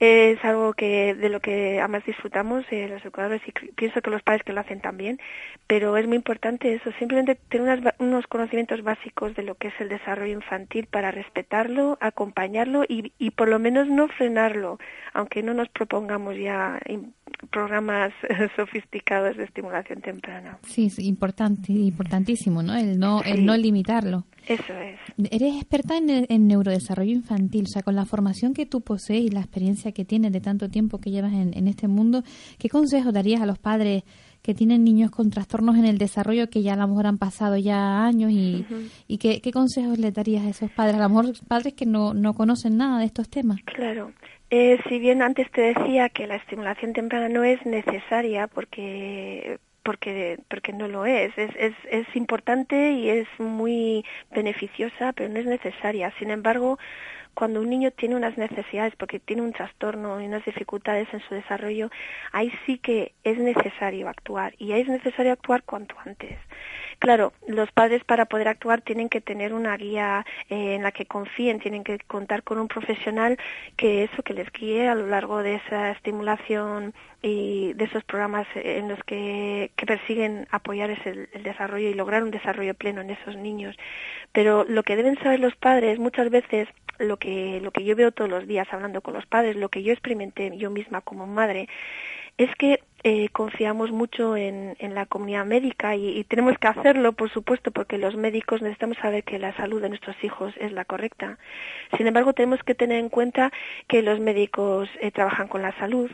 es 0.01 0.43
algo 0.45 0.75
que 0.75 1.15
de 1.15 1.29
lo 1.29 1.41
que 1.41 1.81
además 1.81 2.05
disfrutamos 2.07 2.65
eh, 2.71 2.89
los 2.89 3.03
educadores 3.03 3.43
y 3.47 3.53
pienso 3.73 4.01
que 4.01 4.11
los 4.11 4.23
padres 4.23 4.45
que 4.45 4.53
lo 4.53 4.61
hacen 4.61 4.81
también, 4.81 5.19
pero 5.67 5.97
es 5.97 6.07
muy 6.07 6.17
importante 6.17 6.73
eso, 6.75 6.91
simplemente 6.99 7.35
tener 7.49 7.95
unos 7.99 8.27
conocimientos 8.27 8.83
básicos 8.83 9.35
de 9.35 9.43
lo 9.43 9.57
que 9.57 9.69
es 9.69 9.75
el 9.81 9.89
desarrollo 9.89 10.35
infantil 10.35 10.87
para 10.87 11.11
respetarlo, 11.11 11.99
acompañarlo 12.01 12.85
y, 12.89 13.13
y 13.19 13.31
por 13.31 13.49
lo 13.49 13.59
menos 13.59 13.89
no 13.89 14.09
frenarlo, 14.09 14.79
aunque 15.15 15.43
no 15.43 15.53
nos 15.53 15.69
propongamos 15.69 16.37
ya 16.37 16.79
programas 17.51 18.13
sofisticados 18.57 19.37
de 19.37 19.45
estimulación 19.45 20.01
temprana. 20.01 20.59
Sí, 20.63 20.87
es 20.87 20.99
importante, 20.99 21.73
importantísimo, 21.73 22.63
¿no? 22.63 22.77
El 22.77 22.99
no, 22.99 23.23
el 23.23 23.45
no 23.45 23.57
limitarlo. 23.57 24.25
Eso 24.47 24.73
es. 24.73 24.99
Eres 25.31 25.57
experta 25.57 25.99
en, 25.99 26.49
neurodesarrollo 26.49 27.13
infantil, 27.13 27.65
o 27.65 27.69
sea, 27.69 27.83
con 27.83 27.95
la 27.95 28.07
formación 28.07 28.55
que 28.55 28.65
tú 28.65 28.81
posees 28.81 29.25
y 29.25 29.29
la 29.29 29.41
experiencia 29.41 29.88
que 29.93 30.05
tienes 30.05 30.33
de 30.33 30.41
tanto 30.41 30.69
tiempo 30.69 30.99
que 30.99 31.11
llevas 31.11 31.33
en, 31.33 31.69
este 31.69 31.89
mundo, 31.89 32.23
¿qué 32.59 32.69
consejos 32.69 33.13
darías 33.13 33.41
a 33.41 33.47
los 33.47 33.59
padres 33.59 34.05
que 34.43 34.55
tienen 34.55 34.85
niños 34.85 35.11
con 35.11 35.31
trastornos 35.31 35.77
en 35.77 35.85
el 35.85 35.99
desarrollo 35.99 36.49
que 36.49 36.63
ya 36.63 36.75
a 36.75 36.77
lo 36.77 36.89
mejor 36.89 37.07
han 37.07 37.19
pasado 37.19 37.57
ya 37.57 38.05
años 38.05 38.31
y, 38.31 38.65
y 39.07 39.19
qué, 39.19 39.41
consejos 39.53 39.99
le 39.99 40.13
darías 40.13 40.45
a 40.45 40.51
esos 40.51 40.71
padres, 40.71 40.97
a 40.97 41.01
lo 41.01 41.09
mejor 41.09 41.27
padres 41.47 41.75
que 41.75 41.87
no, 41.87 42.15
no 42.15 42.35
conocen 42.35 42.77
nada 42.77 43.01
de 43.01 43.07
estos 43.07 43.29
temas? 43.29 43.61
Claro. 43.65 44.13
Eh, 44.51 44.79
si 44.89 44.99
bien 44.99 45.21
antes 45.21 45.51
te 45.51 45.61
decía 45.61 46.09
que 46.09 46.27
la 46.27 46.37
estimulación 46.37 46.95
temprana 46.95 47.29
no 47.29 47.45
es 47.45 47.65
necesaria 47.67 48.47
porque 48.47 49.59
porque 49.83 50.39
porque 50.49 50.73
no 50.73 50.87
lo 50.87 51.07
es. 51.07 51.37
Es, 51.39 51.51
es. 51.57 51.75
es 51.91 52.07
importante 52.15 52.93
y 52.93 53.09
es 53.09 53.29
muy 53.39 54.05
beneficiosa, 54.31 55.13
pero 55.13 55.29
no 55.29 55.39
es 55.39 55.47
necesaria. 55.47 56.13
Sin 56.19 56.31
embargo, 56.31 56.79
cuando 57.39 57.61
un 57.61 57.71
niño 57.71 57.93
tiene 57.93 58.17
unas 58.17 58.37
necesidades, 58.37 58.97
porque 58.97 59.21
tiene 59.21 59.43
un 59.43 59.53
trastorno 59.53 60.21
y 60.21 60.27
unas 60.27 60.45
dificultades 60.45 61.07
en 61.13 61.21
su 61.21 61.37
desarrollo, 61.37 61.89
ahí 62.33 62.53
sí 62.67 62.79
que 62.79 63.13
es 63.23 63.39
necesario 63.39 64.09
actuar 64.09 64.57
y 64.59 64.73
ahí 64.73 64.81
es 64.81 64.89
necesario 64.89 65.35
actuar 65.35 65.63
cuanto 65.63 65.95
antes. 66.05 66.37
Claro, 66.99 67.33
los 67.47 67.71
padres 67.71 68.03
para 68.03 68.25
poder 68.25 68.49
actuar 68.49 68.81
tienen 68.81 69.09
que 69.09 69.21
tener 69.21 69.55
una 69.55 69.77
guía 69.77 70.27
eh, 70.51 70.75
en 70.75 70.83
la 70.83 70.91
que 70.91 71.07
confíen, 71.07 71.61
tienen 71.61 71.85
que 71.85 72.01
contar 72.01 72.43
con 72.43 72.59
un 72.59 72.67
profesional 72.67 73.39
que 73.77 74.03
eso 74.03 74.25
que 74.25 74.35
les 74.35 74.51
guíe 74.51 74.89
a 74.89 74.97
lo 74.97 75.07
largo 75.07 75.41
de 75.41 75.55
esa 75.55 75.93
estimulación 75.93 76.93
y 77.23 77.73
de 77.75 77.85
esos 77.85 78.03
programas 78.03 78.49
en 78.57 78.89
los 78.89 78.99
que, 79.05 79.71
persiguen 79.87 80.49
apoyar 80.51 80.91
ese, 80.91 81.29
el 81.33 81.43
desarrollo 81.45 81.89
y 81.89 81.95
lograr 81.95 82.25
un 82.25 82.33
desarrollo 82.33 82.75
pleno 82.75 83.01
en 83.01 83.11
esos 83.11 83.37
niños. 83.37 83.77
Pero 84.33 84.65
lo 84.65 84.83
que 84.83 84.97
deben 84.97 85.17
saber 85.23 85.39
los 85.39 85.55
padres 85.55 86.01
muchas 86.01 86.31
veces 86.31 86.67
lo 86.99 87.17
que 87.19 87.61
lo 87.61 87.71
que 87.71 87.85
yo 87.85 87.97
veo 87.97 88.13
todos 88.13 88.31
los 88.31 88.47
días 88.47 88.69
hablando 88.73 89.01
con 89.01 89.15
los 89.15 89.27
padres, 89.27 89.57
lo 89.57 89.69
que 89.69 89.83
yo 89.83 89.93
experimenté 89.93 90.57
yo 90.57 90.71
misma 90.71 91.01
como 91.01 91.27
madre, 91.27 91.69
es 92.39 92.55
que 92.57 92.81
eh, 93.05 93.29
confiamos 93.31 93.91
mucho 93.91 94.37
en, 94.37 94.77
en, 94.79 94.95
la 94.95 95.07
comunidad 95.07 95.45
médica 95.45 95.97
y, 95.97 96.25
tenemos 96.25 96.57
que 96.59 96.69
hacerlo, 96.69 97.13
por 97.13 97.31
supuesto, 97.31 97.71
porque 97.71 97.99
los 97.99 98.17
médicos 98.17 98.63
necesitamos 98.63 98.97
saber 98.99 99.25
que 99.25 99.39
la 99.39 99.57
salud 99.57 99.83
de 99.83 99.89
nuestros 99.89 100.17
hijos 100.23 100.53
es 100.59 100.73
la 100.73 100.85
correcta. 100.85 101.39
Sin 101.97 102.07
embargo, 102.07 102.33
tenemos 102.33 102.63
que 102.63 102.75
tener 102.75 102.99
en 102.99 103.09
cuenta 103.09 103.53
que 103.89 104.03
los 104.03 104.21
médicos 104.21 104.89
eh, 105.01 105.11
trabajan 105.11 105.49
con 105.49 105.63
la 105.63 105.77
salud 105.79 106.11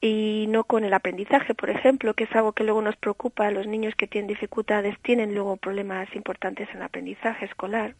y 0.00 0.46
no 0.48 0.64
con 0.64 0.84
el 0.84 0.94
aprendizaje, 0.94 1.54
por 1.54 1.70
ejemplo, 1.70 2.14
que 2.14 2.24
es 2.24 2.34
algo 2.34 2.52
que 2.52 2.64
luego 2.64 2.82
nos 2.82 2.96
preocupa. 2.96 3.50
Los 3.50 3.66
niños 3.66 3.94
que 3.96 4.06
tienen 4.06 4.28
dificultades 4.28 4.96
tienen 5.02 5.34
luego 5.34 5.56
problemas 5.56 6.08
importantes 6.14 6.68
en 6.70 6.78
el 6.78 6.82
aprendizaje 6.82 7.44
escolar 7.46 7.94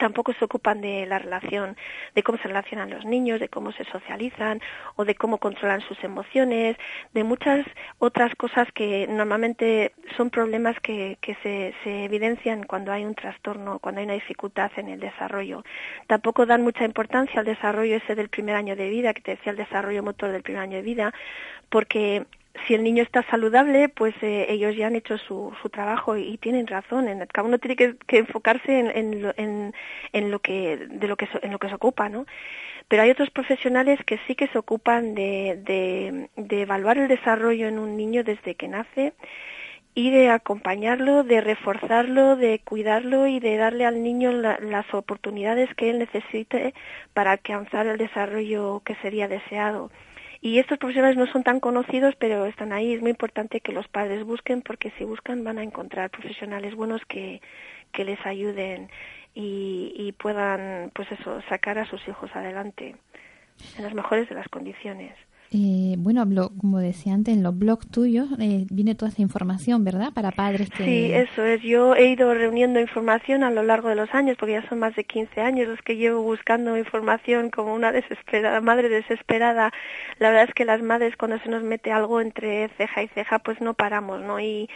tampoco 0.00 0.32
se 0.32 0.44
ocupan 0.44 0.80
de 0.80 1.06
la 1.06 1.18
relación, 1.18 1.76
de 2.14 2.22
cómo 2.22 2.38
se 2.38 2.48
relacionan 2.48 2.90
los 2.90 3.04
niños, 3.04 3.38
de 3.38 3.48
cómo 3.48 3.70
se 3.70 3.84
socializan 3.84 4.60
o 4.96 5.04
de 5.04 5.14
cómo 5.14 5.38
controlan 5.38 5.82
sus 5.82 6.02
emociones, 6.02 6.76
de 7.12 7.22
muchas 7.22 7.64
otras 7.98 8.34
cosas 8.34 8.66
que 8.72 9.06
normalmente 9.08 9.92
son 10.16 10.30
problemas 10.30 10.80
que, 10.80 11.18
se, 11.42 11.74
se 11.84 12.04
evidencian 12.04 12.64
cuando 12.64 12.90
hay 12.90 13.04
un 13.04 13.14
trastorno, 13.14 13.78
cuando 13.78 14.00
hay 14.00 14.06
una 14.06 14.14
dificultad 14.14 14.72
en 14.76 14.88
el 14.88 15.00
desarrollo. 15.00 15.62
Tampoco 16.06 16.46
dan 16.46 16.62
mucha 16.62 16.84
importancia 16.84 17.40
al 17.40 17.46
desarrollo 17.46 17.96
ese 17.96 18.14
del 18.14 18.30
primer 18.30 18.56
año 18.56 18.74
de 18.76 18.88
vida, 18.88 19.12
que 19.12 19.20
te 19.20 19.32
decía 19.32 19.52
el 19.52 19.58
desarrollo 19.58 20.02
motor 20.02 20.32
del 20.32 20.42
primer 20.42 20.62
año 20.62 20.76
de 20.78 20.82
vida, 20.82 21.12
porque 21.68 22.24
si 22.66 22.74
el 22.74 22.82
niño 22.82 23.02
está 23.02 23.22
saludable, 23.30 23.88
pues 23.88 24.14
eh, 24.22 24.46
ellos 24.48 24.76
ya 24.76 24.88
han 24.88 24.96
hecho 24.96 25.18
su, 25.18 25.52
su 25.62 25.68
trabajo 25.68 26.16
y, 26.16 26.36
tienen 26.38 26.66
razón. 26.66 27.08
En, 27.08 27.24
cada 27.26 27.46
uno 27.46 27.58
tiene 27.58 27.76
que, 27.76 27.96
enfocarse 28.08 28.78
en, 28.78 29.22
lo, 29.22 29.32
en, 29.36 30.30
lo 30.30 30.38
que 30.40 30.76
de 30.76 31.08
lo 31.08 31.16
que 31.16 31.28
en 31.42 31.52
lo 31.52 31.58
que 31.58 31.68
se 31.68 31.74
ocupa, 31.74 32.08
¿no? 32.08 32.26
Pero 32.88 33.02
hay 33.02 33.10
otros 33.10 33.30
profesionales 33.30 34.00
que 34.04 34.18
sí 34.26 34.34
que 34.34 34.48
se 34.48 34.58
ocupan 34.58 35.14
de 35.14 36.28
evaluar 36.50 36.98
el 36.98 37.08
desarrollo 37.08 37.68
en 37.68 37.78
un 37.78 37.96
niño 37.96 38.24
desde 38.24 38.56
que 38.56 38.68
nace 38.68 39.12
y 39.94 40.10
de 40.10 40.30
acompañarlo, 40.30 41.24
de 41.24 41.40
reforzarlo, 41.40 42.36
de 42.36 42.60
cuidarlo 42.60 43.26
y 43.26 43.40
de 43.40 43.56
darle 43.56 43.86
al 43.86 44.02
niño 44.02 44.32
las 44.32 44.94
oportunidades 44.94 45.72
que 45.74 45.90
él 45.90 45.98
necesite 45.98 46.74
para 47.12 47.32
alcanzar 47.32 47.86
el 47.86 47.98
desarrollo 47.98 48.82
que 48.84 48.94
sería 48.96 49.28
deseado. 49.28 49.90
Y 50.42 50.58
estos 50.58 50.78
profesionales 50.78 51.18
no 51.18 51.26
son 51.26 51.42
tan 51.42 51.60
conocidos, 51.60 52.14
pero 52.18 52.46
están 52.46 52.72
ahí. 52.72 52.94
Es 52.94 53.02
muy 53.02 53.10
importante 53.10 53.60
que 53.60 53.72
los 53.72 53.88
padres 53.88 54.24
busquen, 54.24 54.62
porque 54.62 54.90
si 54.96 55.04
buscan 55.04 55.44
van 55.44 55.58
a 55.58 55.62
encontrar 55.62 56.10
profesionales 56.10 56.74
buenos 56.74 57.02
que, 57.06 57.42
que 57.92 58.04
les 58.04 58.24
ayuden 58.24 58.88
y, 59.34 59.92
y 59.96 60.12
puedan, 60.12 60.90
pues 60.94 61.12
eso, 61.12 61.42
sacar 61.48 61.78
a 61.78 61.86
sus 61.86 62.06
hijos 62.08 62.34
adelante 62.34 62.96
en 63.76 63.84
las 63.84 63.94
mejores 63.94 64.28
de 64.28 64.34
las 64.34 64.48
condiciones. 64.48 65.14
Eh, 65.52 65.96
bueno, 65.98 66.24
como 66.60 66.78
decía 66.78 67.12
antes, 67.12 67.34
en 67.34 67.42
los 67.42 67.58
blogs 67.58 67.90
tuyos 67.90 68.28
eh, 68.38 68.66
viene 68.70 68.94
toda 68.94 69.10
esa 69.10 69.20
información, 69.20 69.84
¿verdad? 69.84 70.12
Para 70.14 70.30
padres. 70.30 70.68
Sí, 70.76 71.10
eso 71.12 71.44
es. 71.44 71.60
Yo 71.62 71.96
he 71.96 72.10
ido 72.10 72.32
reuniendo 72.32 72.78
información 72.78 73.42
a 73.42 73.50
lo 73.50 73.64
largo 73.64 73.88
de 73.88 73.96
los 73.96 74.14
años, 74.14 74.36
porque 74.38 74.52
ya 74.52 74.68
son 74.68 74.78
más 74.78 74.94
de 74.94 75.02
15 75.02 75.40
años 75.40 75.66
los 75.66 75.82
que 75.82 75.96
llevo 75.96 76.22
buscando 76.22 76.78
información 76.78 77.50
como 77.50 77.74
una 77.74 77.90
desesperada, 77.90 78.60
madre 78.60 78.88
desesperada. 78.88 79.72
La 80.20 80.28
verdad 80.28 80.46
es 80.48 80.54
que 80.54 80.64
las 80.64 80.82
madres 80.82 81.16
cuando 81.16 81.40
se 81.40 81.48
nos 81.48 81.64
mete 81.64 81.90
algo 81.90 82.20
entre 82.20 82.68
ceja 82.76 83.02
y 83.02 83.08
ceja, 83.08 83.40
pues 83.40 83.60
no 83.60 83.74
paramos, 83.74 84.20
¿no? 84.20 84.38
Y, 84.38 84.68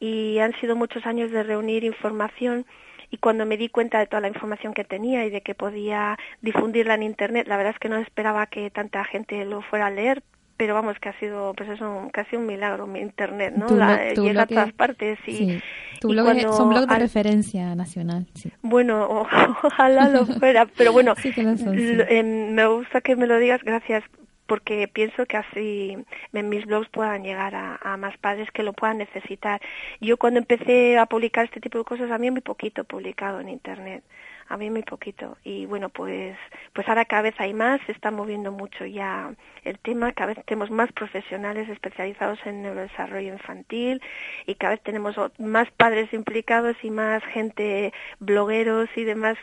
y 0.00 0.38
han 0.38 0.58
sido 0.60 0.76
muchos 0.76 1.04
años 1.04 1.30
de 1.30 1.42
reunir 1.42 1.84
información 1.84 2.64
y 3.12 3.18
cuando 3.18 3.44
me 3.44 3.58
di 3.58 3.68
cuenta 3.68 3.98
de 3.98 4.06
toda 4.06 4.22
la 4.22 4.28
información 4.28 4.72
que 4.72 4.84
tenía 4.84 5.26
y 5.26 5.30
de 5.30 5.42
que 5.42 5.54
podía 5.54 6.18
difundirla 6.40 6.94
en 6.94 7.02
internet, 7.02 7.46
la 7.46 7.58
verdad 7.58 7.74
es 7.74 7.78
que 7.78 7.90
no 7.90 7.98
esperaba 7.98 8.46
que 8.46 8.70
tanta 8.70 9.04
gente 9.04 9.44
lo 9.44 9.60
fuera 9.60 9.86
a 9.86 9.90
leer, 9.90 10.22
pero 10.56 10.74
vamos 10.74 10.98
que 10.98 11.10
ha 11.10 11.18
sido 11.20 11.52
pues 11.54 11.68
eso 11.68 12.08
casi 12.12 12.36
un 12.36 12.46
milagro 12.46 12.86
mi 12.86 13.00
internet 13.00 13.54
no 13.56 13.66
la, 13.68 14.14
llega 14.14 14.42
a 14.42 14.46
todas 14.46 14.72
partes 14.72 15.18
y, 15.26 15.32
sí. 15.32 15.60
tu 16.00 16.08
blog 16.10 16.28
es, 16.36 16.42
son 16.42 16.68
blog 16.68 16.86
de 16.86 16.98
referencia 16.98 17.74
nacional 17.74 18.26
sí. 18.34 18.52
bueno 18.62 19.08
ojalá 19.62 20.08
lo 20.08 20.24
fuera 20.24 20.66
pero 20.76 20.92
bueno 20.92 21.14
em, 21.24 22.52
me 22.52 22.66
gusta 22.66 23.00
que 23.00 23.16
me 23.16 23.26
lo 23.26 23.38
digas 23.38 23.62
gracias 23.64 24.04
porque 24.52 24.86
pienso 24.86 25.24
que 25.24 25.38
así 25.38 25.96
mis 26.30 26.66
blogs 26.66 26.86
puedan 26.90 27.22
llegar 27.22 27.54
a, 27.54 27.96
más 27.96 28.18
padres 28.18 28.50
que 28.50 28.62
lo 28.62 28.74
puedan 28.74 28.98
necesitar. 28.98 29.62
Yo 29.98 30.18
cuando 30.18 30.40
empecé 30.40 30.98
a 30.98 31.06
publicar 31.06 31.46
este 31.46 31.58
tipo 31.58 31.78
de 31.78 31.84
cosas, 31.84 32.10
a 32.10 32.18
mí 32.18 32.30
muy 32.30 32.42
poquito 32.42 32.84
publicado 32.84 33.40
en 33.40 33.48
Internet 33.48 34.04
a 34.52 34.58
mí 34.58 34.68
muy 34.68 34.82
poquito 34.82 35.38
y 35.44 35.64
bueno 35.64 35.88
pues 35.88 36.36
pues 36.74 36.86
ahora 36.86 37.06
cada 37.06 37.22
vez 37.22 37.34
hay 37.38 37.54
más 37.54 37.80
se 37.86 37.92
está 37.92 38.10
moviendo 38.10 38.52
mucho 38.52 38.84
ya 38.84 39.34
el 39.64 39.78
tema 39.78 40.12
cada 40.12 40.34
vez 40.34 40.44
tenemos 40.44 40.70
más 40.70 40.92
profesionales 40.92 41.70
especializados 41.70 42.38
en 42.44 42.60
neurodesarrollo 42.60 43.32
infantil 43.32 44.02
y 44.46 44.54
cada 44.56 44.74
vez 44.74 44.82
tenemos 44.82 45.16
más 45.38 45.70
padres 45.70 46.12
implicados 46.12 46.76
y 46.82 46.90
más 46.90 47.24
gente 47.32 47.94
blogueros 48.20 48.90
y 48.94 49.04
demás 49.04 49.38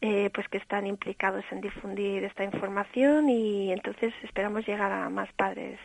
eh, 0.00 0.30
pues 0.32 0.48
que 0.48 0.56
están 0.56 0.86
implicados 0.86 1.44
en 1.50 1.60
difundir 1.60 2.24
esta 2.24 2.42
información 2.42 3.28
y 3.28 3.70
entonces 3.70 4.14
esperamos 4.22 4.66
llegar 4.66 4.92
a 4.92 5.10
más 5.10 5.30
padres 5.34 5.78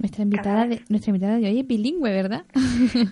nuestra 0.00 0.22
invitada, 0.22 0.66
de, 0.66 0.80
nuestra 0.88 1.10
invitada 1.10 1.36
de 1.36 1.46
hoy 1.46 1.60
es 1.60 1.66
bilingüe, 1.66 2.10
¿verdad? 2.10 2.44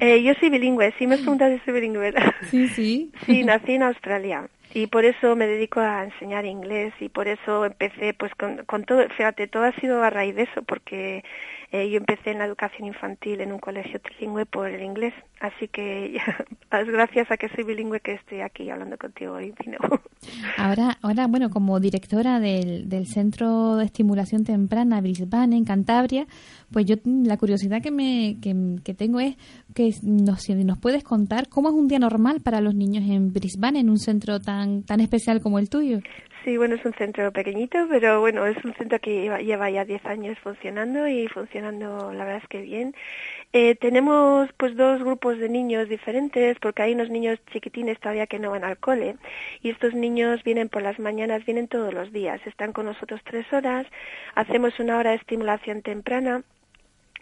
Eh, 0.00 0.22
yo 0.22 0.32
soy 0.40 0.48
bilingüe, 0.48 0.94
sí 0.98 1.06
me 1.06 1.16
has 1.16 1.20
preguntado 1.20 1.54
si 1.54 1.62
soy 1.64 1.74
bilingüe, 1.74 2.00
¿verdad? 2.00 2.32
Sí, 2.50 2.68
sí. 2.68 3.12
Sí, 3.26 3.44
nací 3.44 3.72
en 3.72 3.82
Australia 3.82 4.48
y 4.74 4.86
por 4.86 5.04
eso 5.04 5.34
me 5.36 5.46
dedico 5.46 5.80
a 5.80 6.04
enseñar 6.04 6.44
inglés 6.44 6.92
y 7.00 7.08
por 7.08 7.28
eso 7.28 7.64
empecé 7.64 8.14
pues 8.14 8.34
con, 8.34 8.64
con 8.66 8.84
todo, 8.84 9.08
fíjate, 9.16 9.46
todo 9.48 9.64
ha 9.64 9.72
sido 9.72 10.02
a 10.02 10.10
raíz 10.10 10.34
de 10.34 10.42
eso 10.42 10.62
porque 10.62 11.24
eh, 11.70 11.90
yo 11.90 11.98
empecé 11.98 12.30
en 12.30 12.38
la 12.38 12.46
educación 12.46 12.86
infantil 12.86 13.42
en 13.42 13.52
un 13.52 13.58
colegio 13.58 14.00
trilingüe 14.00 14.46
por 14.46 14.70
el 14.70 14.82
inglés, 14.82 15.12
así 15.38 15.68
que 15.68 16.16
es 16.16 16.22
gracias 16.88 17.30
a 17.30 17.36
que 17.36 17.50
soy 17.50 17.64
bilingüe 17.64 18.00
que 18.00 18.14
estoy 18.14 18.40
aquí 18.40 18.70
hablando 18.70 18.96
contigo 18.96 19.34
hoy. 19.34 19.52
Ahora, 20.56 20.96
ahora, 21.02 21.26
bueno, 21.26 21.50
como 21.50 21.78
directora 21.78 22.40
del, 22.40 22.88
del 22.88 23.06
Centro 23.06 23.76
de 23.76 23.84
Estimulación 23.84 24.44
Temprana 24.44 25.00
Brisbane, 25.00 25.56
en 25.56 25.64
Cantabria, 25.64 26.26
pues 26.72 26.86
yo 26.86 26.96
la 27.04 27.36
curiosidad 27.36 27.82
que, 27.82 27.90
me, 27.90 28.38
que, 28.40 28.54
que 28.82 28.94
tengo 28.94 29.20
es 29.20 29.36
que 29.74 29.90
nos, 30.02 30.48
nos 30.48 30.78
puedes 30.78 31.04
contar 31.04 31.48
cómo 31.48 31.68
es 31.68 31.74
un 31.74 31.86
día 31.86 31.98
normal 31.98 32.40
para 32.40 32.60
los 32.60 32.74
niños 32.74 33.04
en 33.08 33.32
Brisbane, 33.32 33.80
en 33.80 33.90
un 33.90 33.98
centro 33.98 34.40
tan, 34.40 34.82
tan 34.82 35.00
especial 35.00 35.40
como 35.40 35.58
el 35.58 35.68
tuyo. 35.68 36.00
Sí, 36.48 36.56
bueno, 36.56 36.76
es 36.76 36.84
un 36.86 36.94
centro 36.94 37.30
pequeñito, 37.30 37.76
pero 37.90 38.20
bueno, 38.20 38.46
es 38.46 38.56
un 38.64 38.72
centro 38.72 38.98
que 39.00 39.28
lleva, 39.44 39.68
ya 39.68 39.84
10 39.84 40.02
años 40.06 40.38
funcionando 40.38 41.06
y 41.06 41.28
funcionando, 41.28 42.10
la 42.14 42.24
verdad 42.24 42.40
es 42.42 42.48
que 42.48 42.62
bien. 42.62 42.94
Eh, 43.52 43.74
tenemos 43.74 44.48
pues 44.56 44.74
dos 44.74 45.00
grupos 45.00 45.36
de 45.36 45.50
niños 45.50 45.90
diferentes 45.90 46.58
porque 46.58 46.80
hay 46.80 46.94
unos 46.94 47.10
niños 47.10 47.38
chiquitines 47.52 48.00
todavía 48.00 48.26
que 48.26 48.38
no 48.38 48.52
van 48.52 48.64
al 48.64 48.78
cole 48.78 49.16
y 49.60 49.68
estos 49.68 49.92
niños 49.92 50.42
vienen 50.42 50.70
por 50.70 50.80
las 50.80 50.98
mañanas, 50.98 51.44
vienen 51.44 51.68
todos 51.68 51.92
los 51.92 52.14
días, 52.14 52.40
están 52.46 52.72
con 52.72 52.86
nosotros 52.86 53.20
tres 53.24 53.44
horas, 53.52 53.86
hacemos 54.34 54.80
una 54.80 54.96
hora 54.96 55.10
de 55.10 55.16
estimulación 55.16 55.82
temprana 55.82 56.44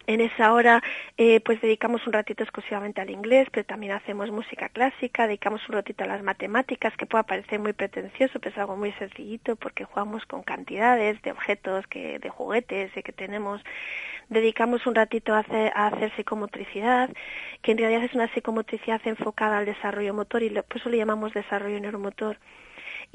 En 0.08 0.20
esa 0.20 0.52
hora 0.52 0.82
eh, 1.16 1.40
pues 1.40 1.60
dedicamos 1.60 2.06
un 2.06 2.12
ratito 2.12 2.44
exclusivamente 2.44 3.00
al 3.00 3.10
inglés, 3.10 3.48
pero 3.50 3.66
también 3.66 3.92
hacemos 3.92 4.30
música 4.30 4.68
clásica, 4.68 5.26
dedicamos 5.26 5.68
un 5.68 5.74
ratito 5.74 6.04
a 6.04 6.06
las 6.06 6.22
matemáticas, 6.22 6.96
que 6.96 7.06
puede 7.06 7.24
parecer 7.24 7.58
muy 7.58 7.72
pretencioso, 7.72 8.38
pero 8.38 8.52
es 8.52 8.58
algo 8.58 8.76
muy 8.76 8.92
sencillito 8.92 9.56
porque 9.56 9.84
jugamos 9.84 10.24
con 10.26 10.44
cantidades 10.44 11.20
de 11.22 11.32
objetos, 11.32 11.86
que, 11.88 12.20
de 12.20 12.28
juguetes 12.28 12.92
que 12.92 13.12
tenemos. 13.12 13.62
Dedicamos 14.28 14.86
un 14.86 14.94
ratito 14.94 15.34
a 15.34 15.40
hacer, 15.40 15.72
a 15.74 15.88
hacer 15.88 16.14
psicomotricidad, 16.14 17.10
que 17.62 17.72
en 17.72 17.78
realidad 17.78 18.04
es 18.04 18.14
una 18.14 18.32
psicomotricidad 18.32 19.00
enfocada 19.06 19.58
al 19.58 19.66
desarrollo 19.66 20.14
motor 20.14 20.42
y 20.42 20.50
por 20.50 20.76
eso 20.76 20.88
le 20.88 20.98
llamamos 20.98 21.32
desarrollo 21.32 21.80
neuromotor. 21.80 22.38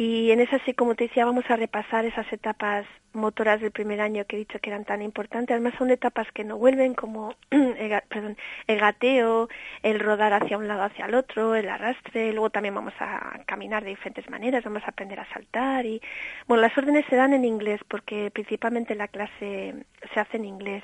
Y 0.03 0.31
en 0.31 0.39
esa 0.39 0.57
psicomotricidad 0.65 1.27
vamos 1.27 1.45
a 1.49 1.55
repasar 1.55 2.05
esas 2.05 2.25
etapas 2.33 2.87
motoras 3.13 3.61
del 3.61 3.69
primer 3.69 4.01
año 4.01 4.25
que 4.25 4.35
he 4.35 4.39
dicho 4.39 4.57
que 4.57 4.71
eran 4.71 4.83
tan 4.83 5.03
importantes. 5.03 5.53
Además 5.53 5.75
son 5.77 5.91
etapas 5.91 6.25
que 6.31 6.43
no 6.43 6.57
vuelven 6.57 6.95
como 6.95 7.35
el, 7.51 8.01
perdón, 8.09 8.35
gateo, 8.67 9.47
el 9.83 9.99
rodar 9.99 10.33
hacia 10.33 10.57
un 10.57 10.67
lado 10.67 10.81
hacia 10.81 11.05
el 11.05 11.13
otro, 11.13 11.53
el 11.53 11.69
arrastre. 11.69 12.33
Luego 12.33 12.49
también 12.49 12.73
vamos 12.73 12.95
a 12.99 13.41
caminar 13.45 13.83
de 13.83 13.91
diferentes 13.91 14.27
maneras, 14.27 14.63
vamos 14.63 14.81
a 14.85 14.89
aprender 14.89 15.19
a 15.19 15.31
saltar. 15.31 15.85
y 15.85 16.01
Bueno, 16.47 16.61
las 16.61 16.75
órdenes 16.75 17.05
se 17.07 17.15
dan 17.15 17.35
en 17.35 17.45
inglés 17.45 17.79
porque 17.87 18.31
principalmente 18.31 18.95
la 18.95 19.07
clase 19.07 19.85
se 20.11 20.19
hace 20.19 20.37
en 20.37 20.45
inglés. 20.45 20.83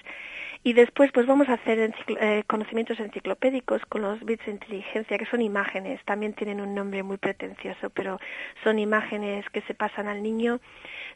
Y 0.68 0.74
después 0.74 1.14
pues 1.14 1.26
vamos 1.26 1.48
a 1.48 1.54
hacer 1.54 1.94
eh, 2.20 2.44
conocimientos 2.46 3.00
enciclopédicos 3.00 3.86
con 3.86 4.02
los 4.02 4.22
bits 4.26 4.48
de 4.48 4.52
inteligencia, 4.52 5.18
que 5.18 5.26
son 5.26 5.42
imágenes, 5.42 6.04
también 6.04 6.34
tienen 6.34 6.60
un 6.60 6.76
nombre 6.76 7.04
muy 7.04 7.16
pretencioso, 7.16 7.90
pero 7.90 8.20
son 8.66 8.78
imágenes 8.78 9.50
que 9.52 9.62
se 9.62 9.74
pasan 9.74 10.10
al 10.10 10.22
niño 10.22 10.60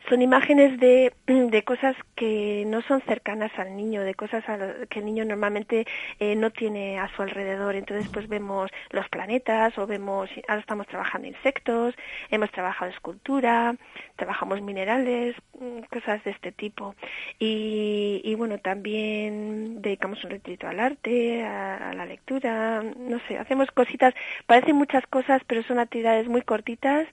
son 0.10 0.22
imágenes 0.22 0.80
de, 0.80 1.14
de 1.28 1.64
cosas 1.64 1.96
que 2.16 2.64
no 2.68 2.82
son 2.82 3.02
cercanas 3.02 3.52
al 3.58 3.76
niño, 3.76 4.02
de 4.02 4.16
cosas 4.16 4.44
que 4.90 5.00
el 5.00 5.06
niño 5.06 5.26
normalmente 5.26 5.86
eh, 6.20 6.36
no 6.36 6.52
tiene 6.52 7.00
a 7.00 7.08
su 7.16 7.22
alrededor. 7.22 7.76
Entonces, 7.76 8.10
pues 8.12 8.28
vemos 8.28 8.72
los 8.92 9.08
planetas 9.10 9.78
o 9.78 9.86
vemos, 9.88 10.30
ahora 10.48 10.62
estamos 10.62 10.88
trabajando 10.88 11.28
insectos, 11.28 11.96
hemos 12.30 12.52
trabajado 12.52 12.92
escultura, 12.92 13.76
trabajamos 14.16 14.62
minerales, 14.62 15.36
mm, 15.60 15.82
cosas 15.92 16.24
de 16.24 16.32
este 16.32 16.52
tipo. 16.52 16.96
Y, 17.40 18.22
y 18.24 18.36
bueno, 18.36 18.58
también 18.60 19.41
dedicamos 19.82 20.24
un 20.24 20.32
retrito 20.32 20.68
al 20.68 20.80
arte, 20.80 21.44
a, 21.44 21.90
a 21.90 21.94
la 21.94 22.06
lectura, 22.06 22.84
no 22.84 23.20
sé, 23.28 23.38
hacemos 23.38 23.72
cositas, 23.72 24.14
parecen 24.46 24.76
muchas 24.76 25.06
cosas, 25.08 25.42
pero 25.48 25.64
son 25.64 25.80
actividades 25.80 26.28
muy 26.28 26.42
cortitas 26.42 27.08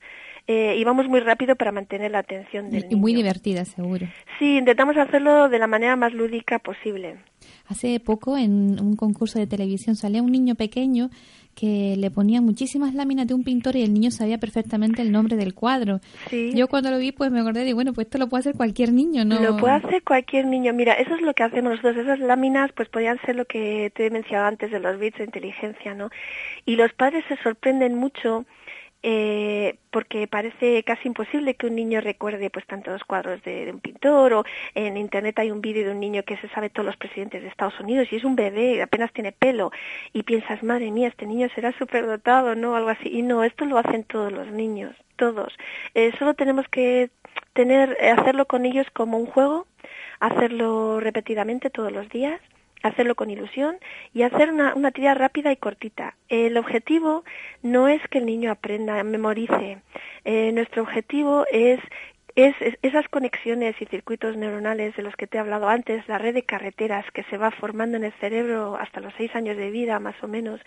eh, 0.51 0.77
y 0.79 0.85
vamos 0.85 1.07
muy 1.09 1.21
rápido 1.21 1.57
para 1.57 1.73
mantener 1.73 2.11
la 2.11 2.21
atención 2.21 2.71
del 2.71 2.87
y, 2.89 2.97
muy 2.97 3.15
divertida, 3.15 3.67
seguro. 3.67 4.07
Sí, 4.39 4.57
intentamos 4.57 4.97
hacerlo 4.97 5.51
de 5.51 5.59
la 5.59 5.67
manera 5.67 5.95
más 5.95 6.15
lúdica 6.15 6.59
posible. 6.59 7.19
Hace 7.67 8.01
poco 8.01 8.39
en 8.39 8.81
un 8.81 8.97
concurso 8.97 9.39
de 9.39 9.47
televisión 9.47 9.95
salía 9.95 10.23
un 10.23 10.33
niño 10.33 10.55
pequeño 10.55 11.11
que 11.55 11.97
le 11.99 12.11
ponía 12.11 12.41
muchísimas 12.41 12.95
láminas 12.95 13.27
de 13.27 13.35
un 13.35 13.45
pintor 13.45 13.77
y 13.77 13.83
el 13.83 13.93
niño 13.93 14.11
sabía 14.11 14.39
perfectamente 14.39 15.03
el 15.03 15.13
nombre 15.13 15.37
del 15.37 15.53
cuadro. 15.53 16.01
Sí. 16.31 16.53
Yo 16.55 16.67
cuando 16.67 16.91
lo 16.91 16.99
vi 16.99 17.13
pues 17.13 17.31
me 17.31 17.41
acordé 17.41 17.65
de, 17.65 17.75
bueno, 17.75 17.93
pues 17.93 18.07
esto 18.07 18.17
lo 18.17 18.29
puede 18.29 18.41
hacer 18.41 18.55
cualquier 18.57 18.95
niño, 18.95 19.27
¿no? 19.27 19.39
Lo 19.41 19.59
puede 19.59 19.75
hacer 19.75 20.03
cualquier 20.03 20.47
niño. 20.47 20.73
Mira, 20.73 20.95
eso 20.95 21.15
es 21.15 21.21
lo 21.21 21.35
que 21.35 21.43
hacemos 21.43 21.73
nosotros. 21.73 21.99
Esas 21.99 22.21
láminas 22.21 22.73
pues 22.73 22.89
podrían 22.89 23.21
ser 23.21 23.37
lo 23.37 23.45
que 23.45 23.93
te 23.95 24.07
he 24.07 24.11
mencionado 24.11 24.49
antes 24.49 24.71
de 24.71 24.81
los 24.81 24.99
bits 24.99 25.19
de 25.19 25.25
inteligencia, 25.25 25.93
¿no? 25.93 26.09
Y 26.65 26.77
los 26.77 26.95
padres 26.95 27.23
se 27.29 27.37
sorprenden 27.43 27.97
mucho 27.97 28.47
eh, 29.03 29.79
porque 29.91 30.27
parece 30.27 30.83
casi 30.83 31.09
imposible 31.09 31.55
que 31.55 31.67
un 31.67 31.77
niño 31.77 32.01
recuerde 32.01 32.51
pues 32.51 32.67
tantos 32.67 33.05
cuadros 33.05 33.43
de, 33.43 33.71
un 33.73 33.81
pintor 33.81 34.33
o 34.33 34.45
en 34.75 34.97
internet 34.97 35.39
hay 35.39 35.51
un 35.51 35.61
vídeo 35.61 35.85
de 35.85 35.93
un 35.93 36.01
niño 36.01 36.25
que 36.25 36.37
se 36.39 36.49
sabe 36.49 36.71
todos 36.71 36.87
los 36.87 36.97
presidentes 36.97 37.43
de 37.43 37.49
Estados 37.49 37.79
Unidos 37.79 38.09
y 38.11 38.17
es 38.17 38.25
un 38.25 38.35
bebé 38.35 38.83
apenas 38.83 39.13
tiene 39.13 39.33
pelo 39.33 39.71
y 40.13 40.25
piensas 40.25 40.63
madre 40.63 40.91
mía 40.91 41.09
este 41.09 41.27
niño 41.27 41.49
será 41.55 41.73
superdotado 41.79 42.55
no 42.55 42.75
algo 42.77 42.91
así. 42.91 43.09
Y 43.09 43.23
no 43.23 43.45
esto 43.45 43.65
lo 43.65 43.79
hacen 43.79 44.05
todos 44.05 44.33
los 44.33 44.49
niños 44.49 44.95
todos. 45.17 45.53
Eh, 45.95 46.13
solo 46.19 46.35
tenemos 46.35 46.67
que 46.69 47.11
tener 47.53 47.97
hacerlo 48.05 48.47
con 48.47 48.65
ellos 48.65 48.87
como 48.93 49.19
un 49.19 49.27
juego 49.27 49.67
hacerlo 50.21 51.01
repetidamente 51.01 51.71
todos 51.71 51.93
los 51.93 52.09
días 52.09 52.41
hacerlo 52.83 53.15
con 53.15 53.31
ilusión 53.31 53.77
y 54.15 54.23
hacer 54.23 54.51
una, 54.51 54.75
una 54.75 54.89
actividad 54.89 55.17
rápida 55.17 55.53
y 55.53 55.57
cortita. 55.57 56.17
El 56.29 56.57
objetivo 56.57 57.25
no 57.63 57.89
es 57.89 58.01
que 58.09 58.19
el 58.19 58.27
niño 58.27 58.51
aprenda, 58.51 59.03
memorice. 59.05 59.79
Eh, 60.25 60.53
nuestro 60.53 60.83
objetivo 60.83 61.45
es 61.53 61.81
es, 62.39 62.55
esas 62.83 63.09
conexiones 63.09 63.75
y 63.81 63.87
circuitos 63.87 64.37
neuronales 64.37 64.95
de 64.95 65.03
los 65.03 65.17
que 65.17 65.27
te 65.27 65.39
he 65.39 65.41
hablado 65.41 65.69
antes, 65.69 66.07
la 66.07 66.19
red 66.19 66.35
de 66.35 66.45
carreteras 66.45 67.05
que 67.13 67.25
se 67.25 67.37
va 67.37 67.51
formando 67.51 67.97
en 67.97 68.05
el 68.05 68.13
cerebro 68.21 68.77
hasta 68.77 69.01
los 69.01 69.13
seis 69.17 69.35
años 69.35 69.57
de 69.57 69.71
vida, 69.71 69.99
más 69.99 70.15
o 70.23 70.29
menos. 70.29 70.61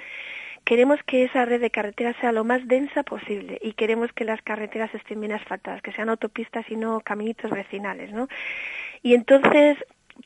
Queremos 0.66 1.00
que 1.04 1.24
esa 1.24 1.46
red 1.46 1.62
de 1.62 1.72
carreteras 1.72 2.16
sea 2.20 2.34
lo 2.34 2.44
más 2.44 2.68
densa 2.68 3.04
posible 3.04 3.58
y 3.62 3.72
queremos 3.74 4.12
que 4.12 4.26
las 4.26 4.42
carreteras 4.42 4.94
estén 4.94 5.22
bien 5.22 5.32
asfaltadas, 5.32 5.82
que 5.82 5.94
sean 5.94 6.10
autopistas 6.10 6.70
y 6.70 6.76
no 6.76 7.00
caminitos 7.00 7.50
vecinales, 7.50 8.12
¿no? 8.12 8.28
Y 9.02 9.16
entonces 9.16 9.78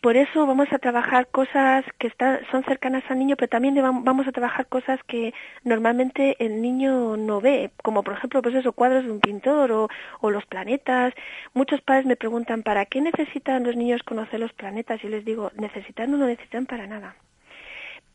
por 0.01 0.17
eso 0.17 0.45
vamos 0.45 0.67
a 0.71 0.79
trabajar 0.79 1.27
cosas 1.27 1.85
que 1.99 2.07
están, 2.07 2.39
son 2.51 2.63
cercanas 2.63 3.03
al 3.09 3.19
niño, 3.19 3.35
pero 3.35 3.49
también 3.49 3.75
vamos 3.75 4.27
a 4.27 4.31
trabajar 4.31 4.67
cosas 4.67 4.99
que 5.07 5.33
normalmente 5.63 6.35
el 6.39 6.61
niño 6.61 7.17
no 7.17 7.41
ve, 7.41 7.71
como 7.83 8.03
por 8.03 8.15
ejemplo, 8.15 8.41
pues 8.41 8.55
eso, 8.55 8.73
cuadros 8.73 9.05
de 9.05 9.11
un 9.11 9.19
pintor 9.19 9.71
o, 9.71 9.89
o 10.21 10.31
los 10.31 10.45
planetas. 10.45 11.13
Muchos 11.53 11.81
padres 11.81 12.05
me 12.05 12.15
preguntan, 12.15 12.63
¿para 12.63 12.85
qué 12.85 13.01
necesitan 13.01 13.63
los 13.63 13.75
niños 13.75 14.03
conocer 14.03 14.39
los 14.39 14.53
planetas? 14.53 15.03
Y 15.03 15.09
les 15.09 15.25
digo, 15.25 15.51
necesitan 15.55 16.13
o 16.13 16.17
no 16.17 16.27
necesitan 16.27 16.65
para 16.65 16.87
nada 16.87 17.15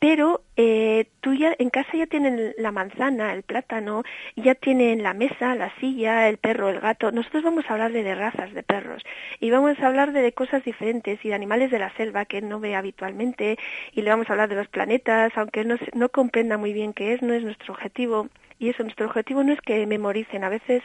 pero 0.01 0.41
eh, 0.57 1.09
tú 1.21 1.35
ya 1.35 1.55
en 1.59 1.69
casa 1.69 1.91
ya 1.95 2.07
tienen 2.07 2.55
la 2.57 2.73
manzana, 2.73 3.35
el 3.35 3.43
plátano, 3.43 4.03
ya 4.35 4.55
tienen 4.55 5.03
la 5.03 5.13
mesa, 5.13 5.55
la 5.55 5.73
silla, 5.79 6.29
el 6.31 6.39
perro, 6.39 6.71
el 6.71 6.81
gato. 6.81 7.13
Nosotros 7.13 7.45
vamos 7.45 7.67
a 7.69 7.75
hablar 7.75 7.93
de, 7.93 8.15
razas 8.15 8.53
de 8.55 8.63
perros 8.63 9.03
y 9.41 9.51
vamos 9.51 9.79
a 9.79 9.87
hablar 9.87 10.13
de, 10.13 10.33
cosas 10.33 10.65
diferentes 10.65 11.23
y 11.23 11.29
de 11.29 11.35
animales 11.35 11.71
de 11.71 11.79
la 11.79 11.95
selva 11.97 12.25
que 12.25 12.41
no 12.41 12.61
ve 12.61 12.75
habitualmente 12.75 13.59
y 13.93 14.01
le 14.01 14.11
vamos 14.11 14.31
a 14.31 14.33
hablar 14.33 14.49
de 14.49 14.55
los 14.57 14.69
planetas, 14.69 15.33
aunque 15.37 15.65
no, 15.67 15.77
no 15.95 16.09
comprenda 16.09 16.57
muy 16.57 16.73
bien 16.73 16.95
qué 16.95 17.13
es, 17.13 17.21
no 17.21 17.35
es 17.35 17.45
nuestro 17.45 17.75
objetivo. 17.75 18.29
Y 18.59 18.71
eso, 18.71 18.83
nuestro 18.83 19.07
objetivo 19.07 19.43
no 19.43 19.53
es 19.53 19.61
que 19.61 19.87
memoricen. 19.87 20.45
A 20.45 20.51
veces 20.51 20.83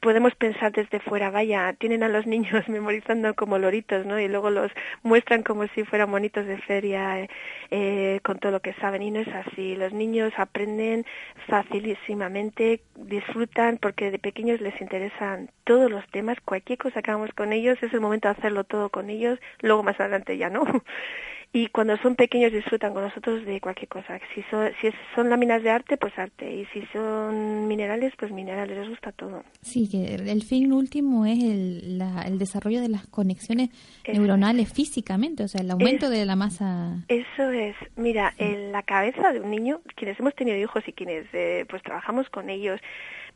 podemos 0.00 0.34
pensar 0.34 0.72
desde 0.72 1.00
fuera, 1.00 1.30
vaya, 1.30 1.74
tienen 1.74 2.02
a 2.02 2.08
los 2.08 2.26
niños 2.26 2.68
memorizando 2.68 3.34
como 3.34 3.58
loritos, 3.58 4.06
¿no? 4.06 4.18
Y 4.18 4.28
luego 4.28 4.50
los 4.50 4.72
muestran 5.02 5.42
como 5.42 5.66
si 5.68 5.84
fueran 5.84 6.10
monitos 6.10 6.46
de 6.46 6.58
feria 6.58 7.28
eh, 7.70 8.20
con 8.22 8.38
todo 8.38 8.52
lo 8.52 8.60
que 8.60 8.72
saben 8.74 9.02
y 9.02 9.10
no 9.10 9.20
es 9.20 9.28
así. 9.28 9.76
Los 9.76 9.92
niños 9.92 10.32
aprenden 10.36 11.04
facilísimamente, 11.46 12.80
disfrutan 12.96 13.78
porque 13.78 14.10
de 14.10 14.18
pequeños 14.18 14.60
les 14.60 14.80
interesan 14.80 15.50
todos 15.64 15.90
los 15.90 16.06
temas, 16.08 16.38
cualquier 16.44 16.78
cosa 16.78 17.02
que 17.02 17.10
hagamos 17.10 17.32
con 17.34 17.52
ellos 17.52 17.78
es 17.82 17.92
el 17.92 18.00
momento 18.00 18.28
de 18.28 18.32
hacerlo 18.32 18.64
todo 18.64 18.88
con 18.88 19.10
ellos, 19.10 19.38
luego 19.60 19.82
más 19.82 20.00
adelante 20.00 20.36
ya 20.36 20.50
no 20.50 20.64
y 21.52 21.66
cuando 21.68 21.96
son 21.96 22.14
pequeños 22.14 22.52
disfrutan 22.52 22.94
con 22.94 23.02
nosotros 23.02 23.44
de 23.44 23.60
cualquier 23.60 23.88
cosa. 23.88 24.20
Si 24.34 24.42
son, 24.50 24.70
si 24.80 24.90
son 25.14 25.30
láminas 25.30 25.62
de 25.62 25.70
arte, 25.70 25.96
pues 25.96 26.16
arte, 26.16 26.52
y 26.52 26.64
si 26.66 26.86
son 26.92 27.66
minerales, 27.66 28.12
pues 28.16 28.30
minerales, 28.30 28.78
les 28.78 28.88
gusta 28.88 29.10
todo. 29.12 29.42
Sí, 29.60 29.88
que 29.90 30.14
el 30.14 30.42
fin 30.42 30.72
último 30.72 31.26
es 31.26 31.42
el, 31.42 32.02
el 32.24 32.38
desarrollo 32.38 32.80
de 32.80 32.88
las 32.88 33.06
conexiones 33.08 33.70
neuronales 34.06 34.72
físicamente, 34.72 35.42
o 35.42 35.48
sea, 35.48 35.62
el 35.62 35.70
aumento 35.70 36.08
de 36.08 36.24
la 36.24 36.36
masa. 36.36 36.96
Eso 37.08 37.50
es, 37.50 37.74
mira, 37.96 38.32
en 38.38 38.70
la 38.70 38.82
cabeza 38.82 39.32
de 39.32 39.40
un 39.40 39.50
niño, 39.50 39.80
quienes 39.96 40.20
hemos 40.20 40.34
tenido 40.34 40.56
hijos 40.56 40.86
y 40.86 40.92
quienes 40.92 41.26
eh, 41.32 41.66
pues 41.68 41.82
trabajamos 41.82 42.28
con 42.30 42.48
ellos, 42.48 42.80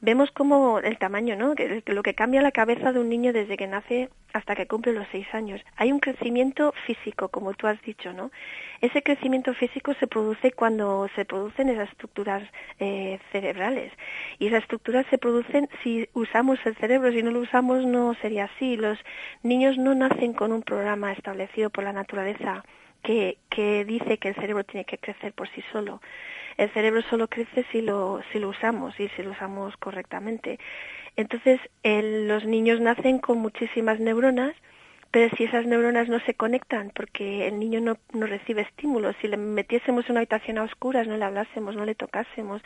vemos 0.05 0.31
como 0.33 0.79
el 0.81 0.99
tamaño, 0.99 1.35
¿no? 1.35 1.55
Lo 1.87 2.03
que 2.03 2.15
cambia 2.15 2.43
la 2.43 2.53
cabeza 2.53 2.93
de 2.93 3.01
un 3.01 3.09
niño 3.09 3.33
desde 3.33 3.57
que 3.57 3.67
nace 3.67 4.11
hasta 4.35 4.55
que 4.55 4.67
cumple 4.67 4.93
los 4.93 5.07
seis 5.11 5.27
años. 5.33 5.63
Hay 5.77 5.93
un 5.93 5.99
crecimiento 5.99 6.75
físico, 6.87 7.29
como 7.29 7.55
tú 7.55 7.67
has 7.67 7.81
dicho, 7.83 8.13
¿no? 8.13 8.31
Ese 8.83 9.03
crecimiento 9.03 9.55
físico 9.55 9.95
se 9.95 10.07
produce 10.07 10.53
cuando 10.53 11.09
se 11.15 11.25
producen 11.25 11.71
esas 11.71 11.89
estructuras 11.89 12.43
eh, 12.81 13.19
cerebrales. 13.33 13.93
Y 14.39 14.49
esas 14.49 14.63
estructuras 14.63 15.07
se 15.09 15.17
producen 15.17 15.71
si 15.83 16.07
usamos 16.13 16.59
el 16.67 16.77
cerebro. 16.77 17.11
Si 17.11 17.23
no 17.23 17.31
lo 17.31 17.41
usamos, 17.41 17.87
no 17.87 18.15
sería 18.21 18.45
así. 18.45 18.77
Los 18.77 18.99
niños 19.43 19.79
no 19.79 19.95
nacen 19.95 20.35
con 20.35 20.53
un 20.53 20.63
programa 20.63 21.13
establecido 21.13 21.71
por 21.71 21.85
la 21.85 21.93
naturaleza 21.95 22.63
que, 23.03 23.39
que 23.49 23.85
dice 23.87 24.19
que 24.19 24.29
el 24.29 24.35
cerebro 24.35 24.65
tiene 24.65 24.85
que 24.85 24.99
crecer 24.99 25.33
por 25.33 25.49
sí 25.49 25.63
solo 25.73 26.01
el 26.57 26.71
cerebro 26.71 27.03
solo 27.03 27.29
crece 27.29 27.65
si 27.73 27.81
lo, 27.83 28.21
si 28.33 28.39
lo 28.39 28.49
usamos 28.49 28.99
y 28.99 29.09
si 29.11 29.23
lo 29.23 29.33
usamos 29.33 29.77
correctamente. 29.77 30.59
Entonces, 31.17 31.61
los 31.83 32.45
niños 32.45 32.81
nacen 32.81 33.19
con 33.19 33.39
muchísimas 33.39 34.01
neuronas, 34.01 34.55
pero 35.11 35.35
si 35.37 35.45
esas 35.45 35.65
neuronas 35.67 36.09
no 36.09 36.19
se 36.21 36.35
conectan, 36.35 36.91
porque 36.95 37.47
el 37.47 37.61
niño 37.61 37.81
no, 37.81 37.97
no 38.13 38.27
recibe 38.27 38.63
estímulos, 38.63 39.15
si 39.21 39.29
le 39.29 39.37
metiésemos 39.37 40.07
en 40.07 40.13
una 40.13 40.21
habitación 40.21 40.59
a 40.59 40.65
oscuras, 40.65 41.07
no 41.07 41.17
le 41.17 41.25
hablásemos, 41.25 41.77
no 41.77 41.85
le 41.85 41.95
tocásemos, 41.95 42.63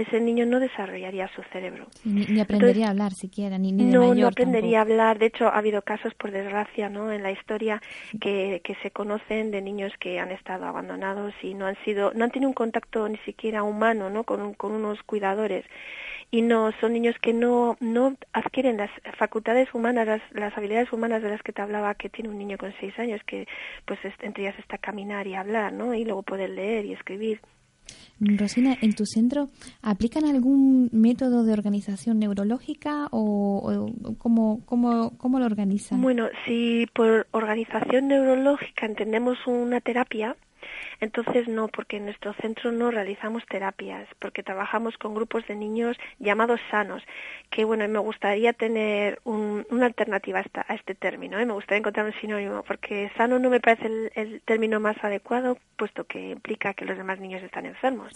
ese 0.00 0.20
niño 0.20 0.46
no 0.46 0.60
desarrollaría 0.60 1.28
su 1.34 1.42
cerebro. 1.52 1.86
ni, 2.04 2.40
aprendería 2.40 2.86
a 2.86 2.90
hablar 2.90 3.12
siquiera, 3.12 3.58
ni, 3.58 3.72
ni 3.72 3.84
no, 3.84 4.14
no 4.14 4.26
aprendería 4.26 4.78
a 4.78 4.82
hablar. 4.82 5.18
De 5.18 5.26
hecho, 5.26 5.48
ha 5.48 5.58
habido 5.58 5.82
casos, 5.82 6.14
por 6.14 6.30
desgracia, 6.30 6.88
¿no? 6.88 7.12
en 7.12 7.22
la 7.22 7.32
historia 7.32 7.80
que, 8.20 8.60
que 8.64 8.74
se 8.76 8.90
conocen 8.90 9.50
de 9.50 9.62
niños 9.62 9.92
que 9.98 10.18
han 10.18 10.30
estado 10.30 10.66
abandonados 10.66 11.34
y 11.42 11.54
no 11.54 11.66
han 11.66 11.76
sido, 11.84 12.12
no 12.14 12.24
han 12.24 12.30
tenido 12.30 12.48
un 12.48 12.54
contacto 12.54 13.08
ni 13.08 13.18
siquiera 13.18 13.62
humano, 13.62 14.10
¿no? 14.10 14.24
Con, 14.24 14.54
con 14.54 14.72
unos 14.72 15.02
cuidadores 15.02 15.64
y 16.30 16.42
no 16.42 16.70
son 16.80 16.92
niños 16.92 17.16
que 17.20 17.32
no 17.32 17.76
no 17.80 18.16
adquieren 18.32 18.76
las 18.76 18.90
facultades 19.18 19.72
humanas 19.74 20.06
las, 20.06 20.22
las, 20.32 20.56
habilidades 20.56 20.92
humanas 20.92 21.22
de 21.22 21.30
las 21.30 21.42
que 21.42 21.52
te 21.52 21.60
hablaba 21.60 21.94
que 21.94 22.08
tiene 22.08 22.28
un 22.28 22.38
niño 22.38 22.56
con 22.56 22.72
seis 22.78 22.96
años 22.98 23.20
que 23.26 23.48
pues 23.84 23.98
entre 24.20 24.44
ellas 24.44 24.58
está 24.58 24.78
caminar 24.78 25.26
y 25.26 25.34
hablar 25.34 25.72
no 25.72 25.92
y 25.92 26.04
luego 26.04 26.22
poder 26.22 26.50
leer 26.50 26.84
y 26.84 26.92
escribir 26.92 27.40
Rosina, 28.20 28.76
¿en 28.82 28.94
tu 28.94 29.06
centro 29.06 29.48
aplican 29.82 30.24
algún 30.26 30.90
método 30.92 31.44
de 31.44 31.52
organización 31.52 32.18
neurológica 32.18 33.08
o, 33.10 33.90
cómo, 34.18 34.60
cómo, 34.66 35.16
cómo 35.16 35.38
lo 35.38 35.46
organizan? 35.46 36.02
Bueno, 36.02 36.28
si 36.44 36.86
por 36.94 37.26
organización 37.30 38.08
neurológica 38.08 38.86
entendemos 38.86 39.38
una 39.46 39.80
terapia, 39.80 40.36
entonces 41.00 41.48
no, 41.48 41.68
porque 41.68 41.96
en 41.96 42.04
nuestro 42.04 42.32
centro 42.34 42.72
no 42.72 42.90
realizamos 42.90 43.44
terapias, 43.46 44.06
porque 44.18 44.42
trabajamos 44.42 44.98
con 44.98 45.14
grupos 45.14 45.46
de 45.46 45.56
niños 45.56 45.96
llamados 46.18 46.60
sanos, 46.70 47.02
que 47.50 47.64
bueno, 47.64 47.88
me 47.88 47.98
gustaría 47.98 48.52
tener 48.52 49.20
una 49.24 49.86
alternativa 49.86 50.44
a, 50.68 50.74
este 50.74 50.94
término, 50.94 51.38
¿eh? 51.38 51.46
me 51.46 51.54
gustaría 51.54 51.78
encontrar 51.78 52.06
un 52.06 52.12
sinónimo, 52.20 52.62
porque 52.62 53.10
sano 53.16 53.38
no 53.38 53.48
me 53.50 53.60
parece 53.60 54.10
el, 54.14 54.42
término 54.44 54.78
más 54.80 55.02
adecuado, 55.02 55.58
puesto 55.76 56.04
que 56.04 56.30
implica 56.30 56.74
que 56.74 56.84
los 56.84 56.96
demás 56.96 57.18
niños 57.18 57.42
están 57.42 57.66
enfermos. 57.66 58.12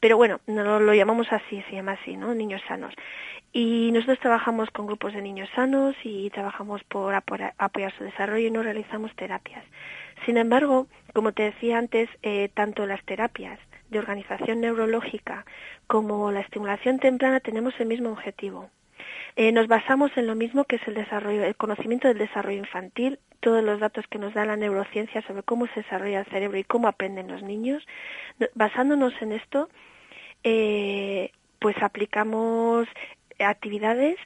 Pero 0.00 0.16
bueno, 0.16 0.40
no 0.46 0.80
lo 0.80 0.94
llamamos 0.94 1.32
así, 1.32 1.62
se 1.68 1.76
llama 1.76 1.92
así, 1.92 2.16
¿no? 2.16 2.34
Niños 2.34 2.62
sanos. 2.68 2.94
Y 3.52 3.90
nosotros 3.92 4.18
trabajamos 4.20 4.70
con 4.70 4.86
grupos 4.86 5.14
de 5.14 5.22
niños 5.22 5.48
sanos 5.54 5.96
y 6.04 6.30
trabajamos 6.30 6.84
por 6.84 7.14
apoyar 7.14 7.92
su 7.96 8.04
desarrollo 8.04 8.46
y 8.46 8.50
no 8.50 8.62
realizamos 8.62 9.14
terapias. 9.16 9.64
Sin 10.24 10.36
embargo, 10.36 10.86
como 11.14 11.32
te 11.32 11.44
decía 11.44 11.78
antes, 11.78 12.08
eh, 12.22 12.50
tanto 12.54 12.86
las 12.86 13.04
terapias 13.04 13.58
de 13.90 13.98
organización 13.98 14.60
neurológica 14.60 15.44
como 15.86 16.30
la 16.30 16.40
estimulación 16.40 16.98
temprana 16.98 17.40
tenemos 17.40 17.74
el 17.78 17.86
mismo 17.86 18.10
objetivo. 18.10 18.70
Eh, 19.36 19.52
nos 19.52 19.68
basamos 19.68 20.10
en 20.16 20.26
lo 20.26 20.34
mismo 20.34 20.64
que 20.64 20.76
es 20.76 20.88
el 20.88 20.94
desarrollo, 20.94 21.44
el 21.44 21.56
conocimiento 21.56 22.08
del 22.08 22.18
desarrollo 22.18 22.58
infantil, 22.58 23.18
todos 23.40 23.62
los 23.62 23.78
datos 23.80 24.04
que 24.08 24.18
nos 24.18 24.34
da 24.34 24.44
la 24.44 24.56
neurociencia 24.56 25.22
sobre 25.22 25.42
cómo 25.44 25.66
se 25.68 25.82
desarrolla 25.82 26.20
el 26.20 26.26
cerebro 26.26 26.58
y 26.58 26.64
cómo 26.64 26.88
aprenden 26.88 27.28
los 27.28 27.42
niños. 27.42 27.86
Basándonos 28.54 29.12
en 29.22 29.32
esto, 29.32 29.68
eh, 30.42 31.30
pues 31.60 31.76
aplicamos 31.82 32.88
actividades 33.38 34.16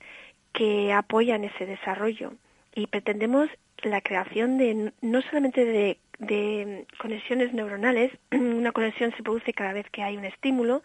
que 0.53 0.93
apoyan 0.93 1.45
ese 1.45 1.67
desarrollo 1.67 2.33
y 2.75 2.87
pretendemos 2.87 3.49
la 3.83 4.01
creación 4.01 4.59
de 4.59 4.93
no 5.01 5.23
solamente 5.23 5.65
de, 5.65 5.99
de, 6.19 6.87
conexiones 6.99 7.53
neuronales, 7.53 8.13
una 8.33 8.73
conexión 8.73 9.13
se 9.17 9.23
produce 9.23 9.53
cada 9.53 9.73
vez 9.73 9.89
que 9.91 10.03
hay 10.03 10.17
un 10.17 10.25
estímulo, 10.25 10.83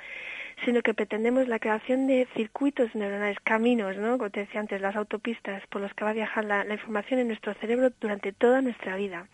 sino 0.66 0.82
que 0.82 0.94
pretendemos 0.94 1.48
la 1.48 1.60
creación 1.60 2.08
de 2.08 2.28
circuitos 2.36 2.94
neuronales, 2.96 3.38
caminos, 3.44 3.96
¿no? 3.98 4.18
Como 4.18 4.32
te 4.32 4.42
decía 4.42 4.60
antes, 4.60 4.82
las 4.82 4.96
autopistas 4.96 5.66
por 5.68 5.82
los 5.82 5.94
que 5.94 6.04
va 6.04 6.12
a 6.12 6.14
viajar 6.14 6.46
la, 6.46 6.64
la 6.64 6.74
información 6.74 7.20
en 7.20 7.28
nuestro 7.28 7.54
cerebro 7.56 7.92
durante 8.02 8.32
toda 8.32 8.62
nuestra 8.62 8.96
vida. 8.96 9.28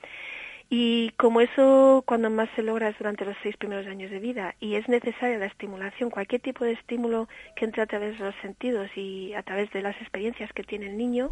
Y 0.76 1.12
como 1.18 1.40
eso 1.42 2.04
cuando 2.06 2.32
más 2.32 2.50
se 2.56 2.64
logra 2.64 2.90
es 2.90 2.98
durante 2.98 3.26
los 3.26 3.36
seis 3.44 3.56
primeros 3.58 3.86
años 3.86 4.10
de 4.10 4.20
vida 4.20 4.56
y 4.60 4.76
es 4.76 4.90
necesaria 4.90 5.38
la 5.38 5.46
estimulación, 5.46 6.10
cualquier 6.10 6.42
tipo 6.42 6.66
de 6.66 6.72
estímulo 6.72 7.28
que 7.56 7.66
entre 7.66 7.84
a 7.84 7.86
través 7.86 8.18
de 8.18 8.26
los 8.26 8.36
sentidos 8.42 8.90
y 8.96 9.34
a 9.36 9.44
través 9.44 9.72
de 9.72 9.84
las 9.84 9.96
experiencias 10.02 10.52
que 10.54 10.64
tiene 10.64 10.88
el 10.88 10.98
niño, 10.98 11.32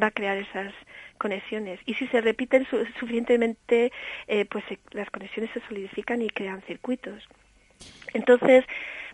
va 0.00 0.08
a 0.08 0.10
crear 0.10 0.36
esas 0.36 0.72
conexiones. 1.18 1.80
Y 1.86 1.94
si 1.94 2.06
se 2.08 2.20
repiten 2.20 2.66
suficientemente, 2.98 3.92
eh, 4.26 4.44
pues 4.46 4.64
las 4.90 5.10
conexiones 5.10 5.50
se 5.52 5.60
solidifican 5.68 6.22
y 6.22 6.28
crean 6.28 6.62
circuitos. 6.62 7.22
Entonces, 8.14 8.64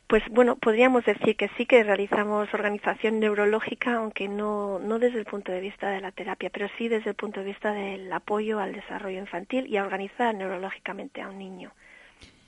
pues 0.09 0.23
bueno, 0.31 0.57
podríamos 0.57 1.05
decir 1.05 1.37
que 1.37 1.51
sí 1.57 1.67
que 1.67 1.83
realizamos 1.85 2.53
organización 2.55 3.21
neurológica, 3.21 3.97
aunque 3.97 4.27
no, 4.27 4.79
no 4.79 4.99
desde 4.99 5.19
el 5.19 5.27
punto 5.27 5.53
de 5.53 5.61
vista 5.61 5.91
de 5.91 6.01
la 6.01 6.13
terapia, 6.13 6.51
pero 6.51 6.67
sí 6.79 6.89
desde 6.89 7.11
el 7.11 7.17
punto 7.17 7.41
de 7.41 7.47
vista 7.47 7.73
del 7.73 8.11
apoyo 8.11 8.59
al 8.59 8.73
desarrollo 8.73 9.19
infantil 9.19 9.67
y 9.67 9.77
a 9.77 9.85
organizar 9.85 10.35
neurológicamente 10.35 11.21
a 11.21 11.29
un 11.29 11.39
niño. 11.39 11.73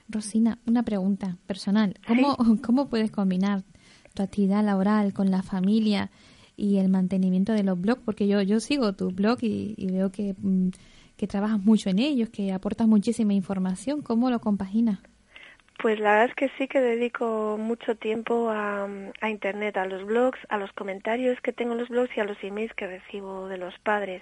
Rosina, 0.09 0.57
una 0.65 0.83
pregunta 0.83 1.37
personal. 1.45 1.99
¿Cómo, 2.07 2.35
¿cómo 2.65 2.89
puedes 2.89 3.11
combinar 3.11 3.61
tu 4.15 4.23
actividad 4.23 4.63
laboral 4.63 5.13
con 5.13 5.29
la 5.31 5.43
familia 5.43 6.09
y 6.61 6.77
el 6.77 6.89
mantenimiento 6.89 7.53
de 7.53 7.63
los 7.63 7.81
blogs, 7.81 8.03
porque 8.05 8.27
yo, 8.27 8.39
yo 8.43 8.59
sigo 8.59 8.93
tu 8.93 9.09
blog 9.09 9.39
y, 9.41 9.75
veo 9.91 10.11
que, 10.11 10.35
mm, 10.37 10.69
que 11.17 11.25
trabajas 11.25 11.59
mucho 11.59 11.89
en 11.89 11.97
ellos, 11.97 12.29
que 12.29 12.53
aportas 12.53 12.87
muchísima 12.87 13.33
información. 13.33 14.03
¿Cómo 14.03 14.29
lo 14.29 14.39
compaginas? 14.39 14.99
Pues 15.81 15.99
la 15.99 16.11
verdad 16.11 16.29
es 16.29 16.35
que 16.35 16.49
sí 16.59 16.67
que 16.67 16.79
dedico 16.79 17.57
mucho 17.59 17.95
tiempo 17.95 18.51
a, 18.51 18.87
a, 19.21 19.29
Internet, 19.31 19.75
a 19.77 19.87
los 19.87 20.05
blogs, 20.05 20.37
a 20.49 20.57
los 20.57 20.71
comentarios 20.73 21.41
que 21.41 21.51
tengo 21.51 21.71
en 21.71 21.79
los 21.79 21.89
blogs 21.89 22.15
y 22.15 22.19
a 22.19 22.25
los 22.25 22.37
emails 22.43 22.75
que 22.75 22.85
recibo 22.85 23.47
de 23.47 23.57
los 23.57 23.73
padres. 23.79 24.21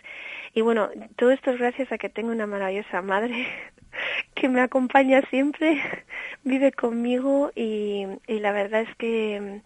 Y 0.53 0.61
bueno, 0.61 0.89
todo 1.17 1.31
esto 1.31 1.51
es 1.51 1.59
gracias 1.59 1.91
a 1.91 1.97
que 1.97 2.07
tengo 2.07 2.31
una 2.31 2.47
maravillosa 2.47 3.01
madre 3.01 3.47
que 4.35 4.49
me 4.49 4.61
acompaña 4.61 5.21
siempre, 5.29 5.81
vive 6.43 6.71
conmigo 6.71 7.51
y, 7.55 8.05
y 8.27 8.39
la 8.39 8.51
verdad 8.51 8.81
es 8.81 8.95
que 8.97 9.61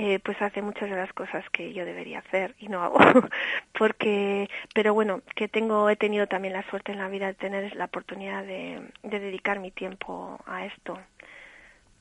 eh, 0.00 0.20
pues 0.20 0.40
hace 0.40 0.62
muchas 0.62 0.88
de 0.88 0.94
las 0.94 1.12
cosas 1.12 1.44
que 1.50 1.72
yo 1.72 1.84
debería 1.84 2.20
hacer 2.20 2.54
y 2.60 2.68
no 2.68 2.84
hago. 2.84 2.98
Porque 3.76 4.48
pero 4.72 4.94
bueno 4.94 5.22
que 5.34 5.48
tengo 5.48 5.90
he 5.90 5.96
tenido 5.96 6.28
también 6.28 6.54
la 6.54 6.62
suerte 6.70 6.92
en 6.92 6.98
la 6.98 7.08
vida 7.08 7.26
de 7.26 7.34
tener 7.34 7.74
la 7.74 7.86
oportunidad 7.86 8.44
de, 8.44 8.80
dedicar 9.02 9.58
mi 9.58 9.72
tiempo 9.72 10.38
a 10.46 10.66
esto. 10.66 10.96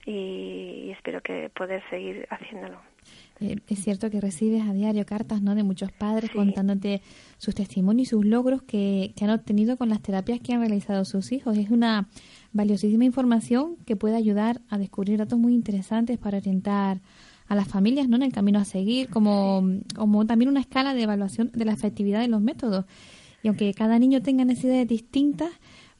Y, 0.05 0.91
espero 0.91 1.21
que 1.21 1.49
poder 1.49 1.83
seguir 1.89 2.27
haciéndolo 2.29 2.79
eh, 3.39 3.57
es 3.67 3.83
cierto 3.83 4.09
que 4.09 4.19
recibes 4.19 4.63
a 4.67 4.73
diario 4.73 5.05
cartas 5.05 5.41
¿no? 5.41 5.55
de 5.55 5.63
muchos 5.63 5.91
padres 5.91 6.31
contándote 6.31 7.01
sus 7.37 7.53
testimonios 7.53 8.07
y 8.07 8.09
sus 8.09 8.25
logros 8.25 8.63
que, 8.63 9.13
que 9.15 9.25
han 9.25 9.31
obtenido 9.31 9.77
con 9.77 9.89
las 9.89 10.01
terapias 10.01 10.39
que 10.39 10.53
han 10.53 10.59
realizado 10.59 11.05
sus 11.05 11.31
hijos. 11.31 11.57
Es 11.57 11.69
una 11.69 12.09
valiosísima 12.53 13.05
información 13.05 13.75
que 13.85 13.95
puede 13.95 14.15
ayudar 14.15 14.61
a 14.69 14.77
descubrir 14.77 15.19
datos 15.19 15.37
muy 15.37 15.53
interesantes 15.53 16.17
para 16.17 16.37
orientar 16.37 17.01
a 17.47 17.55
las 17.55 17.67
familias 17.67 18.09
¿no? 18.09 18.17
en 18.17 18.23
el 18.23 18.33
camino 18.33 18.59
a 18.59 18.65
seguir, 18.65 19.09
como, 19.09 19.63
como 19.95 20.25
también 20.25 20.49
una 20.49 20.59
escala 20.59 20.93
de 20.93 21.03
evaluación 21.03 21.51
de 21.53 21.65
la 21.65 21.73
efectividad 21.73 22.21
de 22.21 22.27
los 22.27 22.41
métodos. 22.41 22.85
Y 23.43 23.47
aunque 23.47 23.73
cada 23.73 23.99
niño 23.99 24.21
tenga 24.21 24.43
necesidades 24.45 24.87
distintas, 24.87 25.51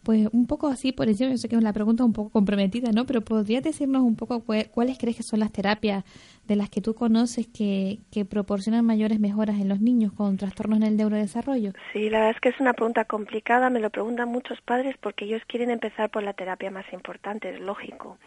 pues 0.08 0.30
un 0.32 0.48
poco 0.48 0.70
así 0.70 0.94
por 0.94 1.10
eso, 1.10 1.26
yo 1.26 1.36
sé 1.36 1.50
que 1.50 1.56
es 1.58 1.62
una 1.62 1.74
pregunta 1.74 2.06
un 2.06 2.14
poco 2.14 2.30
comprometida, 2.30 2.94
¿no? 2.94 3.06
Pero 3.06 3.20
¿podrías 3.20 3.62
decirnos 3.62 4.04
un 4.04 4.16
poco 4.16 4.42
cuáles 4.46 4.98
crees 4.98 5.18
que 5.18 5.24
son 5.24 5.42
las 5.42 5.52
terapias 5.52 6.06
de 6.48 6.56
las 6.56 6.70
que 6.70 6.80
tú 6.80 6.96
conoces 6.96 7.46
que, 7.48 8.00
que 8.10 8.24
proporcionan 8.24 8.86
mayores 8.86 9.20
mejoras 9.20 9.60
en 9.60 9.68
los 9.68 9.82
niños 9.82 10.14
con 10.14 10.38
trastornos 10.38 10.78
en 10.78 10.86
el 10.86 10.96
neurodesarrollo? 10.96 11.74
Sí, 11.92 12.10
la 12.10 12.20
verdad 12.20 12.36
es 12.36 12.40
que 12.40 12.48
es 12.48 12.60
una 12.62 12.72
pregunta 12.72 13.04
complicada, 13.04 13.70
me 13.70 13.82
lo 13.82 13.90
preguntan 13.90 14.30
muchos 14.30 14.62
padres 14.62 14.96
porque 15.02 15.26
ellos 15.26 15.42
quieren 15.46 15.72
empezar 15.72 16.10
por 16.10 16.24
la 16.24 16.32
terapia 16.32 16.72
más 16.72 16.86
importante, 16.94 17.50
es 17.50 17.60
lógico. 17.60 18.18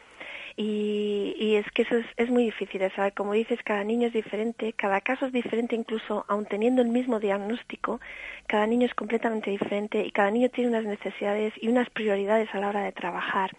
Y, 0.56 1.34
y, 1.38 1.56
es 1.56 1.70
que 1.72 1.82
eso 1.82 1.96
es, 2.16 2.30
muy 2.30 2.44
difícil 2.44 2.80
de 2.80 2.90
saber. 2.90 3.14
Como 3.14 3.32
dices, 3.32 3.58
cada 3.64 3.84
niño 3.84 4.08
es 4.08 4.12
diferente, 4.12 4.72
cada 4.72 5.00
caso 5.00 5.26
es 5.26 5.32
diferente, 5.32 5.74
incluso 5.74 6.24
aun 6.28 6.46
teniendo 6.46 6.82
el 6.82 6.88
mismo 6.88 7.20
diagnóstico, 7.20 8.00
cada 8.46 8.66
niño 8.66 8.86
es 8.86 8.94
completamente 8.94 9.50
diferente 9.50 10.04
y 10.04 10.10
cada 10.10 10.30
niño 10.30 10.48
tiene 10.50 10.70
unas 10.70 10.84
necesidades 10.84 11.52
y 11.60 11.68
unas 11.68 11.88
prioridades 11.90 12.48
a 12.54 12.58
la 12.58 12.68
hora 12.68 12.82
de 12.82 12.92
trabajar. 12.92 13.50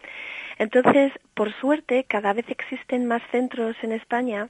Entonces, 0.58 1.12
por 1.34 1.52
suerte, 1.54 2.04
cada 2.04 2.34
vez 2.34 2.46
existen 2.50 3.08
más 3.08 3.24
centros 3.32 3.76
en 3.82 3.94
España 3.94 4.50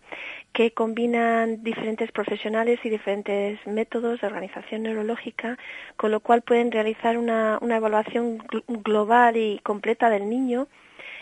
que 0.52 0.72
combinan 0.72 1.64
diferentes 1.64 2.12
profesionales 2.12 2.80
y 2.84 2.90
diferentes 2.90 3.66
métodos 3.66 4.20
de 4.20 4.28
organización 4.28 4.84
neurológica, 4.84 5.58
con 5.96 6.12
lo 6.12 6.20
cual 6.20 6.42
pueden 6.42 6.72
realizar 6.72 7.18
una, 7.18 7.60
una 7.62 7.78
evaluación 7.78 8.40
global 8.68 9.38
y 9.38 9.60
completa 9.64 10.10
del 10.10 10.30
niño 10.30 10.68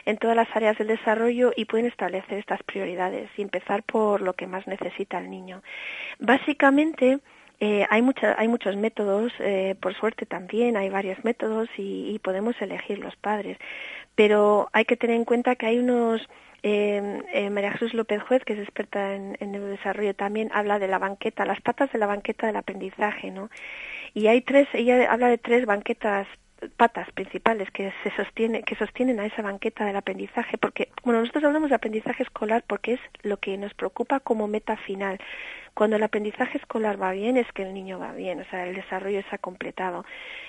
en 0.05 0.17
todas 0.17 0.35
las 0.35 0.47
áreas 0.55 0.77
del 0.77 0.87
desarrollo 0.87 1.51
y 1.55 1.65
pueden 1.65 1.85
establecer 1.85 2.37
estas 2.37 2.61
prioridades 2.63 3.29
y 3.37 3.41
empezar 3.41 3.83
por 3.83 4.21
lo 4.21 4.33
que 4.33 4.47
más 4.47 4.67
necesita 4.67 5.19
el 5.19 5.29
niño. 5.29 5.61
Básicamente, 6.19 7.19
eh, 7.59 7.85
hay, 7.89 8.03
hay 8.37 8.47
muchos 8.47 8.77
métodos, 8.77 9.33
eh, 9.39 9.75
por 9.81 9.93
suerte 9.93 10.25
también 10.25 10.77
hay 10.77 10.89
varios 10.89 11.23
métodos 11.25 11.67
y, 11.77 12.19
podemos 12.23 12.55
elegir 12.61 12.99
los 12.99 13.15
padres, 13.17 13.57
pero 14.15 14.69
hay 14.71 14.85
que 14.85 14.95
tener 14.95 15.17
en 15.17 15.25
cuenta 15.25 15.55
que 15.55 15.65
hay 15.65 15.79
unos, 15.79 16.21
eh, 16.63 17.21
eh, 17.33 17.49
María 17.49 17.71
Jesús 17.71 17.93
López 17.93 18.21
Juez, 18.23 18.43
que 18.45 18.53
es 18.53 18.59
experta 18.59 19.13
en, 19.15 19.35
en 19.39 19.51
neurodesarrollo, 19.51 20.13
también 20.15 20.49
habla 20.53 20.79
de 20.79 20.87
la 20.87 20.99
banqueta, 20.99 21.45
las 21.45 21.61
patas 21.61 21.91
de 21.91 21.99
la 21.99 22.07
banqueta 22.07 22.47
del 22.47 22.55
aprendizaje, 22.55 23.31
¿no? 23.31 23.49
Y 24.13 24.27
hay 24.27 24.41
tres, 24.41 24.67
ella 24.73 25.11
habla 25.11 25.27
de 25.27 25.37
tres 25.37 25.65
banquetas 25.65 26.27
patas 26.77 27.11
principales 27.11 27.69
que 27.71 27.93
se 28.03 28.11
sostiene, 28.15 28.63
que 28.63 28.75
sostienen 28.75 29.19
a 29.19 29.25
esa 29.25 29.41
banqueta 29.41 29.85
del 29.85 29.95
aprendizaje, 29.95 30.57
porque 30.57 30.89
bueno 31.03 31.19
nosotros 31.19 31.43
hablamos 31.43 31.69
de 31.69 31.75
aprendizaje 31.75 32.23
escolar 32.23 32.63
porque 32.67 32.93
es 32.93 32.99
lo 33.23 33.37
que 33.37 33.57
nos 33.57 33.73
preocupa 33.73 34.19
como 34.19 34.47
meta 34.47 34.77
final. 34.77 35.19
Cuando 35.73 35.95
el 35.95 36.03
aprendizaje 36.03 36.57
escolar 36.57 37.01
va 37.01 37.11
bien 37.11 37.37
es 37.37 37.49
que 37.53 37.63
el 37.63 37.73
niño 37.73 37.99
va 37.99 38.13
bien, 38.13 38.41
o 38.41 38.45
sea 38.45 38.65
el 38.67 38.75
desarrollo 38.75 39.19
está 39.19 39.37
completado. 39.37 40.05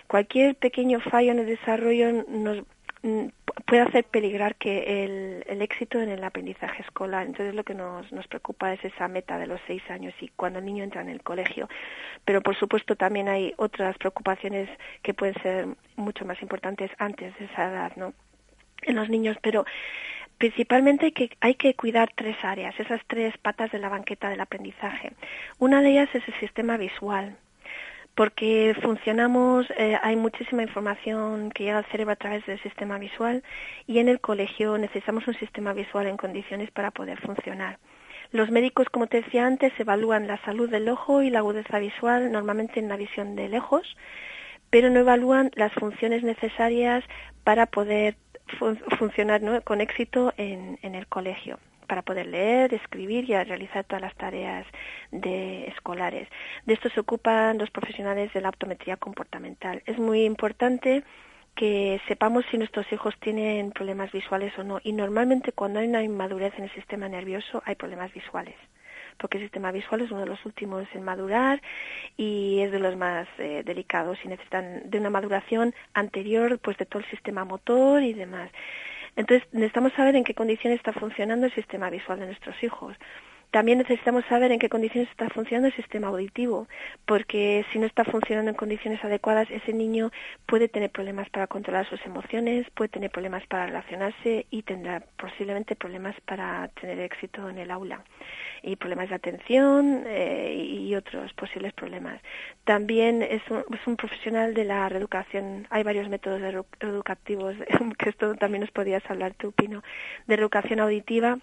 Cualquier 0.06 0.56
pequeño 0.56 1.00
fallo 1.00 1.32
en 1.32 1.40
el 1.40 1.46
desarrollo 1.46 2.24
nos 2.28 2.64
puede 3.02 3.82
hacer 3.82 4.04
peligrar 4.04 4.56
que 4.56 5.04
el, 5.04 5.44
el, 5.46 5.62
éxito 5.62 6.00
en 6.00 6.10
el 6.10 6.22
aprendizaje 6.22 6.82
escolar. 6.82 7.26
Entonces 7.26 7.54
lo 7.54 7.64
que 7.64 7.74
nos, 7.74 8.10
nos 8.12 8.26
preocupa 8.26 8.72
es 8.72 8.84
esa 8.84 9.08
meta 9.08 9.38
de 9.38 9.46
los 9.46 9.60
seis 9.66 9.82
años 9.90 10.14
y 10.20 10.28
cuando 10.28 10.58
el 10.58 10.66
niño 10.66 10.84
entra 10.84 11.00
en 11.00 11.08
el 11.08 11.22
colegio. 11.22 11.68
Pero 12.24 12.42
por 12.42 12.56
supuesto 12.56 12.96
también 12.96 13.28
hay 13.28 13.54
otras 13.56 13.96
preocupaciones 13.96 14.68
que 15.02 15.14
pueden 15.14 15.34
ser 15.42 15.68
mucho 15.96 16.24
más 16.24 16.40
importantes 16.42 16.90
antes 16.98 17.36
de 17.38 17.46
esa 17.46 17.70
edad, 17.70 17.92
¿no? 17.96 18.12
En 18.82 18.96
los 18.96 19.08
niños, 19.08 19.36
pero 19.42 19.64
principalmente 20.38 21.06
hay 21.06 21.12
que, 21.12 21.30
hay 21.40 21.54
que 21.54 21.74
cuidar 21.74 22.10
tres 22.14 22.36
áreas, 22.42 22.78
esas 22.80 23.00
tres 23.06 23.36
patas 23.38 23.70
de 23.72 23.78
la 23.78 23.88
banqueta 23.88 24.30
del 24.30 24.40
aprendizaje. 24.40 25.12
Una 25.58 25.82
de 25.82 25.90
ellas 25.90 26.08
es 26.14 26.26
el 26.26 26.34
sistema 26.40 26.76
visual 26.76 27.36
porque 28.14 28.76
funcionamos, 28.82 29.66
eh, 29.78 29.96
hay 30.02 30.16
muchísima 30.16 30.62
información 30.62 31.50
que 31.50 31.64
llega 31.64 31.78
al 31.78 31.86
cerebro 31.86 32.12
a 32.12 32.16
través 32.16 32.44
del 32.46 32.60
sistema 32.62 32.98
visual 32.98 33.42
y 33.86 33.98
en 33.98 34.08
el 34.08 34.20
colegio 34.20 34.76
necesitamos 34.78 35.26
un 35.26 35.34
sistema 35.34 35.72
visual 35.72 36.06
en 36.06 36.16
condiciones 36.16 36.70
para 36.70 36.90
poder 36.90 37.20
funcionar. 37.20 37.78
Los 38.32 38.50
médicos, 38.50 38.88
como 38.90 39.06
te 39.06 39.22
decía 39.22 39.46
antes, 39.46 39.72
evalúan 39.78 40.26
la 40.26 40.42
salud 40.44 40.68
del 40.68 40.88
ojo 40.88 41.22
y 41.22 41.30
la 41.30 41.40
agudeza 41.40 41.78
visual, 41.78 42.30
normalmente 42.30 42.78
en 42.78 42.88
la 42.88 42.96
visión 42.96 43.34
de 43.36 43.48
lejos, 43.48 43.96
pero 44.70 44.90
no 44.90 45.00
evalúan 45.00 45.50
las 45.54 45.72
funciones 45.72 46.22
necesarias 46.22 47.04
para 47.42 47.66
poder 47.66 48.16
funcionar 48.98 49.62
con 49.64 49.80
éxito 49.80 50.32
en 50.36 50.94
el 50.94 51.06
colegio 51.06 51.58
para 51.90 52.02
poder 52.02 52.28
leer, 52.28 52.72
escribir 52.72 53.28
y 53.28 53.34
realizar 53.34 53.82
todas 53.82 54.00
las 54.00 54.14
tareas 54.14 54.64
de 55.10 55.66
escolares. 55.66 56.28
De 56.64 56.74
esto 56.74 56.88
se 56.88 57.00
ocupan 57.00 57.58
los 57.58 57.68
profesionales 57.70 58.32
de 58.32 58.40
la 58.40 58.50
optometría 58.50 58.96
comportamental. 58.96 59.82
Es 59.86 59.98
muy 59.98 60.24
importante 60.24 61.02
que 61.56 62.00
sepamos 62.06 62.44
si 62.48 62.58
nuestros 62.58 62.86
hijos 62.92 63.18
tienen 63.18 63.72
problemas 63.72 64.12
visuales 64.12 64.56
o 64.56 64.62
no. 64.62 64.78
Y 64.84 64.92
normalmente 64.92 65.50
cuando 65.50 65.80
hay 65.80 65.88
una 65.88 66.04
inmadurez 66.04 66.54
en 66.58 66.64
el 66.64 66.74
sistema 66.74 67.08
nervioso 67.08 67.60
hay 67.66 67.74
problemas 67.74 68.14
visuales 68.14 68.54
porque 69.18 69.36
el 69.36 69.44
sistema 69.44 69.70
visual 69.70 70.00
es 70.00 70.10
uno 70.10 70.20
de 70.20 70.26
los 70.26 70.46
últimos 70.46 70.86
en 70.94 71.02
madurar 71.02 71.60
y 72.16 72.60
es 72.60 72.72
de 72.72 72.78
los 72.78 72.96
más 72.96 73.28
eh, 73.36 73.62
delicados 73.66 74.16
y 74.24 74.28
necesitan 74.28 74.88
de 74.88 74.98
una 74.98 75.10
maduración 75.10 75.74
anterior 75.92 76.58
pues 76.58 76.78
de 76.78 76.86
todo 76.86 77.00
el 77.00 77.10
sistema 77.10 77.44
motor 77.44 78.02
y 78.02 78.14
demás. 78.14 78.50
Entonces, 79.20 79.46
necesitamos 79.52 79.92
saber 79.92 80.16
en 80.16 80.24
qué 80.24 80.32
condiciones 80.32 80.78
está 80.78 80.94
funcionando 80.94 81.44
el 81.44 81.54
sistema 81.54 81.90
visual 81.90 82.18
de 82.20 82.26
nuestros 82.26 82.56
hijos. 82.62 82.96
También 83.50 83.78
necesitamos 83.78 84.24
saber 84.26 84.52
en 84.52 84.60
qué 84.60 84.68
condiciones 84.68 85.10
está 85.10 85.28
funcionando 85.28 85.68
el 85.68 85.74
sistema 85.74 86.06
auditivo, 86.08 86.68
porque 87.04 87.64
si 87.72 87.80
no 87.80 87.86
está 87.86 88.04
funcionando 88.04 88.50
en 88.50 88.56
condiciones 88.56 89.02
adecuadas, 89.04 89.50
ese 89.50 89.72
niño 89.72 90.12
puede 90.46 90.68
tener 90.68 90.90
problemas 90.90 91.28
para 91.30 91.48
controlar 91.48 91.88
sus 91.88 92.04
emociones, 92.06 92.68
puede 92.70 92.90
tener 92.90 93.10
problemas 93.10 93.44
para 93.48 93.66
relacionarse 93.66 94.46
y 94.50 94.62
tendrá 94.62 95.02
posiblemente 95.16 95.74
problemas 95.74 96.14
para 96.26 96.68
tener 96.80 97.00
éxito 97.00 97.48
en 97.48 97.58
el 97.58 97.72
aula 97.72 98.04
y 98.62 98.76
problemas 98.76 99.08
de 99.08 99.16
atención 99.16 100.04
eh, 100.06 100.54
y 100.54 100.94
otros 100.94 101.32
posibles 101.32 101.72
problemas. 101.72 102.20
También 102.64 103.22
es 103.22 103.42
un, 103.50 103.64
un, 103.86 103.96
profesional 103.96 104.54
de 104.54 104.64
la 104.64 104.88
reeducación. 104.88 105.66
Hay 105.70 105.82
varios 105.82 106.08
métodos 106.08 106.40
educativos, 106.78 107.56
que 107.98 108.10
esto 108.10 108.34
también 108.36 108.60
nos 108.60 108.70
podías 108.70 109.02
hablar 109.10 109.34
tú, 109.34 109.50
Pino, 109.52 109.82
de 110.26 110.36
reeducación 110.36 110.78
auditiva 110.78 111.38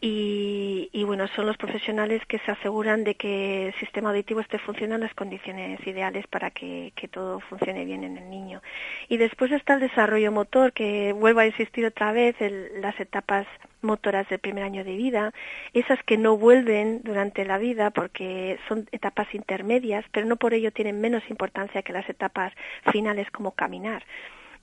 y, 0.00 0.90
y, 0.92 1.04
bueno, 1.04 1.26
son 1.28 1.46
los 1.46 1.56
profesionales 1.56 2.22
que 2.26 2.38
se 2.40 2.50
aseguran 2.50 3.04
de 3.04 3.14
que 3.14 3.68
el 3.68 3.74
sistema 3.74 4.10
auditivo 4.10 4.40
esté 4.40 4.58
funcionando 4.58 4.96
en 4.96 5.08
las 5.08 5.14
condiciones 5.14 5.84
ideales 5.86 6.26
para 6.26 6.50
que, 6.50 6.92
que, 6.96 7.08
todo 7.08 7.40
funcione 7.40 7.84
bien 7.84 8.04
en 8.04 8.18
el 8.18 8.28
niño. 8.28 8.62
Y 9.08 9.16
después 9.16 9.52
está 9.52 9.74
el 9.74 9.80
desarrollo 9.80 10.32
motor, 10.32 10.72
que 10.72 11.12
vuelvo 11.12 11.40
a 11.40 11.46
insistir 11.46 11.86
otra 11.86 12.12
vez, 12.12 12.36
en 12.40 12.80
las 12.80 12.98
etapas 13.00 13.46
motoras 13.82 14.28
del 14.28 14.38
primer 14.38 14.64
año 14.64 14.84
de 14.84 14.96
vida, 14.96 15.32
esas 15.72 16.02
que 16.02 16.18
no 16.18 16.36
vuelven 16.36 17.00
durante 17.02 17.44
la 17.44 17.58
vida 17.58 17.90
porque 17.90 18.58
son 18.68 18.88
etapas 18.92 19.34
intermedias, 19.34 20.04
pero 20.12 20.26
no 20.26 20.36
por 20.36 20.52
ello 20.52 20.72
tienen 20.72 21.00
menos 21.00 21.22
importancia 21.30 21.82
que 21.82 21.92
las 21.92 22.08
etapas 22.08 22.52
finales 22.90 23.30
como 23.30 23.52
caminar. 23.52 24.04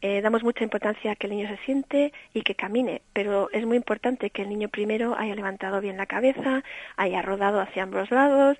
Eh, 0.05 0.19
damos 0.21 0.43
mucha 0.43 0.65
importancia 0.65 1.13
a 1.13 1.15
que 1.15 1.27
el 1.27 1.31
niño 1.31 1.47
se 1.47 1.63
siente 1.63 2.11
y 2.33 2.41
que 2.41 2.55
camine, 2.55 3.01
pero 3.13 3.49
es 3.53 3.65
muy 3.65 3.77
importante 3.77 4.31
que 4.31 4.41
el 4.41 4.49
niño 4.49 4.67
primero 4.67 5.15
haya 5.17 5.33
levantado 5.33 5.79
bien 5.79 5.95
la 5.95 6.07
cabeza, 6.07 6.61
haya 6.97 7.21
rodado 7.21 7.61
hacia 7.61 7.83
ambos 7.83 8.11
lados, 8.11 8.57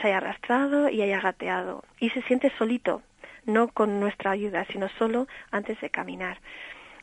se 0.00 0.06
haya 0.06 0.18
arrastrado 0.18 0.88
y 0.90 1.02
haya 1.02 1.20
gateado. 1.20 1.82
Y 1.98 2.10
se 2.10 2.22
siente 2.22 2.52
solito, 2.56 3.02
no 3.46 3.66
con 3.66 3.98
nuestra 3.98 4.30
ayuda, 4.30 4.64
sino 4.70 4.88
solo 4.90 5.26
antes 5.50 5.80
de 5.80 5.90
caminar. 5.90 6.38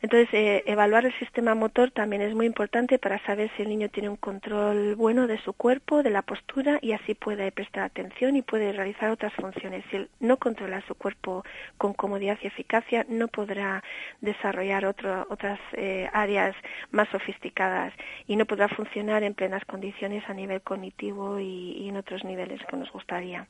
Entonces, 0.02 0.28
eh, 0.32 0.64
evaluar 0.66 1.06
el 1.06 1.16
sistema 1.20 1.54
motor 1.54 1.92
también 1.92 2.22
es 2.22 2.34
muy 2.34 2.46
importante 2.46 2.98
para 2.98 3.24
saber 3.24 3.52
si 3.56 3.62
el 3.62 3.68
niño 3.68 3.88
tiene 3.88 4.08
un 4.08 4.16
control 4.16 4.96
bueno 4.96 5.28
de 5.28 5.38
su 5.38 5.52
cuerpo, 5.52 6.02
de 6.02 6.10
la 6.10 6.22
postura, 6.22 6.80
y 6.82 6.90
así 6.90 7.14
puede 7.14 7.52
prestar 7.52 7.84
atención 7.84 8.34
y 8.34 8.42
puede 8.42 8.72
realizar 8.72 9.10
otras 9.10 9.32
funciones. 9.34 9.84
Si 9.90 9.96
él 9.96 10.08
no 10.18 10.38
controla 10.38 10.82
su 10.88 10.96
cuerpo 10.96 11.44
con 11.78 11.94
comodidad 11.94 12.36
y 12.42 12.48
eficacia, 12.48 13.06
no 13.08 13.28
podrá 13.28 13.84
desarrollar 14.20 14.86
otras 14.86 15.60
eh, 15.74 16.08
áreas 16.12 16.56
más 16.90 17.08
sofisticadas 17.10 17.92
y 18.26 18.34
no 18.34 18.44
podrá 18.44 18.66
funcionar 18.66 19.22
en 19.22 19.34
plenas 19.34 19.64
condiciones 19.66 20.28
a 20.28 20.34
nivel 20.34 20.62
cognitivo 20.62 21.38
y, 21.38 21.88
en 21.88 21.96
otros 21.96 22.24
niveles 22.24 22.60
que 22.68 22.76
nos 22.76 22.90
gustaría. 22.90 23.46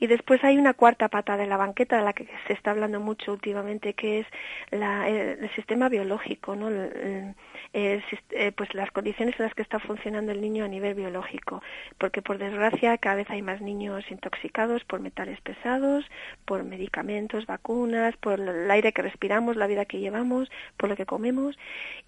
Y 0.00 0.06
después 0.06 0.44
hay 0.44 0.58
una 0.58 0.74
cuarta 0.74 1.08
pata 1.08 1.38
de 1.38 1.46
la 1.46 1.56
banqueta 1.56 1.96
de 1.96 2.02
la 2.02 2.12
que 2.12 2.28
se 2.46 2.52
está 2.52 2.72
hablando 2.72 3.00
mucho 3.00 3.32
últimamente, 3.32 3.94
que 3.94 4.20
es 4.20 4.26
la, 4.70 5.08
el 5.08 5.48
sistema 5.54 5.88
biológico, 5.94 6.56
¿no? 6.56 6.68
Eh, 6.70 8.52
pues 8.56 8.74
las 8.74 8.90
condiciones 8.90 9.34
en 9.38 9.46
las 9.46 9.54
que 9.54 9.62
está 9.62 9.78
funcionando 9.78 10.32
el 10.32 10.40
niño 10.40 10.64
a 10.64 10.68
nivel 10.68 10.94
biológico, 10.94 11.62
porque 11.98 12.22
por 12.22 12.38
desgracia 12.38 12.98
cada 12.98 13.16
vez 13.16 13.30
hay 13.30 13.42
más 13.42 13.60
niños 13.60 14.04
intoxicados 14.10 14.84
por 14.84 15.00
metales 15.00 15.40
pesados, 15.40 16.04
por 16.44 16.62
medicamentos, 16.64 17.46
vacunas, 17.46 18.16
por 18.16 18.38
el 18.40 18.70
aire 18.70 18.92
que 18.92 19.02
respiramos, 19.02 19.56
la 19.56 19.66
vida 19.66 19.84
que 19.84 19.98
llevamos, 19.98 20.50
por 20.76 20.88
lo 20.88 20.96
que 20.96 21.06
comemos 21.06 21.56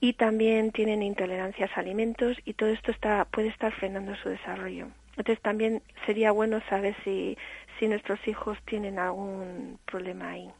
y 0.00 0.12
también 0.12 0.72
tienen 0.72 1.02
intolerancias 1.02 1.70
a 1.76 1.80
alimentos 1.80 2.36
y 2.44 2.54
todo 2.54 2.70
esto 2.70 2.90
está 2.90 3.24
puede 3.24 3.48
estar 3.48 3.72
frenando 3.72 4.14
su 4.16 4.28
desarrollo. 4.28 4.88
Entonces 5.16 5.40
también 5.42 5.82
sería 6.06 6.30
bueno 6.30 6.60
saber 6.68 6.94
si 7.02 7.36
si 7.78 7.88
nuestros 7.88 8.20
hijos 8.26 8.58
tienen 8.64 8.98
algún 8.98 9.78
problema 9.84 10.30
ahí. 10.30 10.50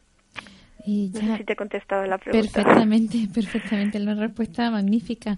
Y 0.87 1.11
ya, 1.11 1.21
no 1.21 1.31
sé 1.33 1.37
si 1.39 1.43
te 1.43 1.53
he 1.53 1.55
contestado 1.57 2.05
la 2.05 2.17
pregunta. 2.17 2.49
Perfectamente, 2.53 3.27
perfectamente, 3.33 3.99
la 3.99 4.15
respuesta 4.15 4.71
magnífica. 4.71 5.37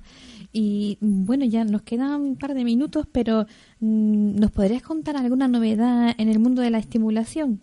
Y 0.54 1.00
bueno, 1.02 1.44
ya 1.44 1.64
nos 1.64 1.82
quedan 1.82 2.22
un 2.22 2.36
par 2.38 2.54
de 2.54 2.64
minutos, 2.64 3.08
pero 3.12 3.48
mm, 3.80 4.40
¿nos 4.40 4.52
podrías 4.52 4.84
contar 4.84 5.18
alguna 5.18 5.48
novedad 5.48 6.14
en 6.18 6.30
el 6.30 6.38
mundo 6.38 6.62
de 6.62 6.70
la 6.70 6.78
estimulación? 6.78 7.60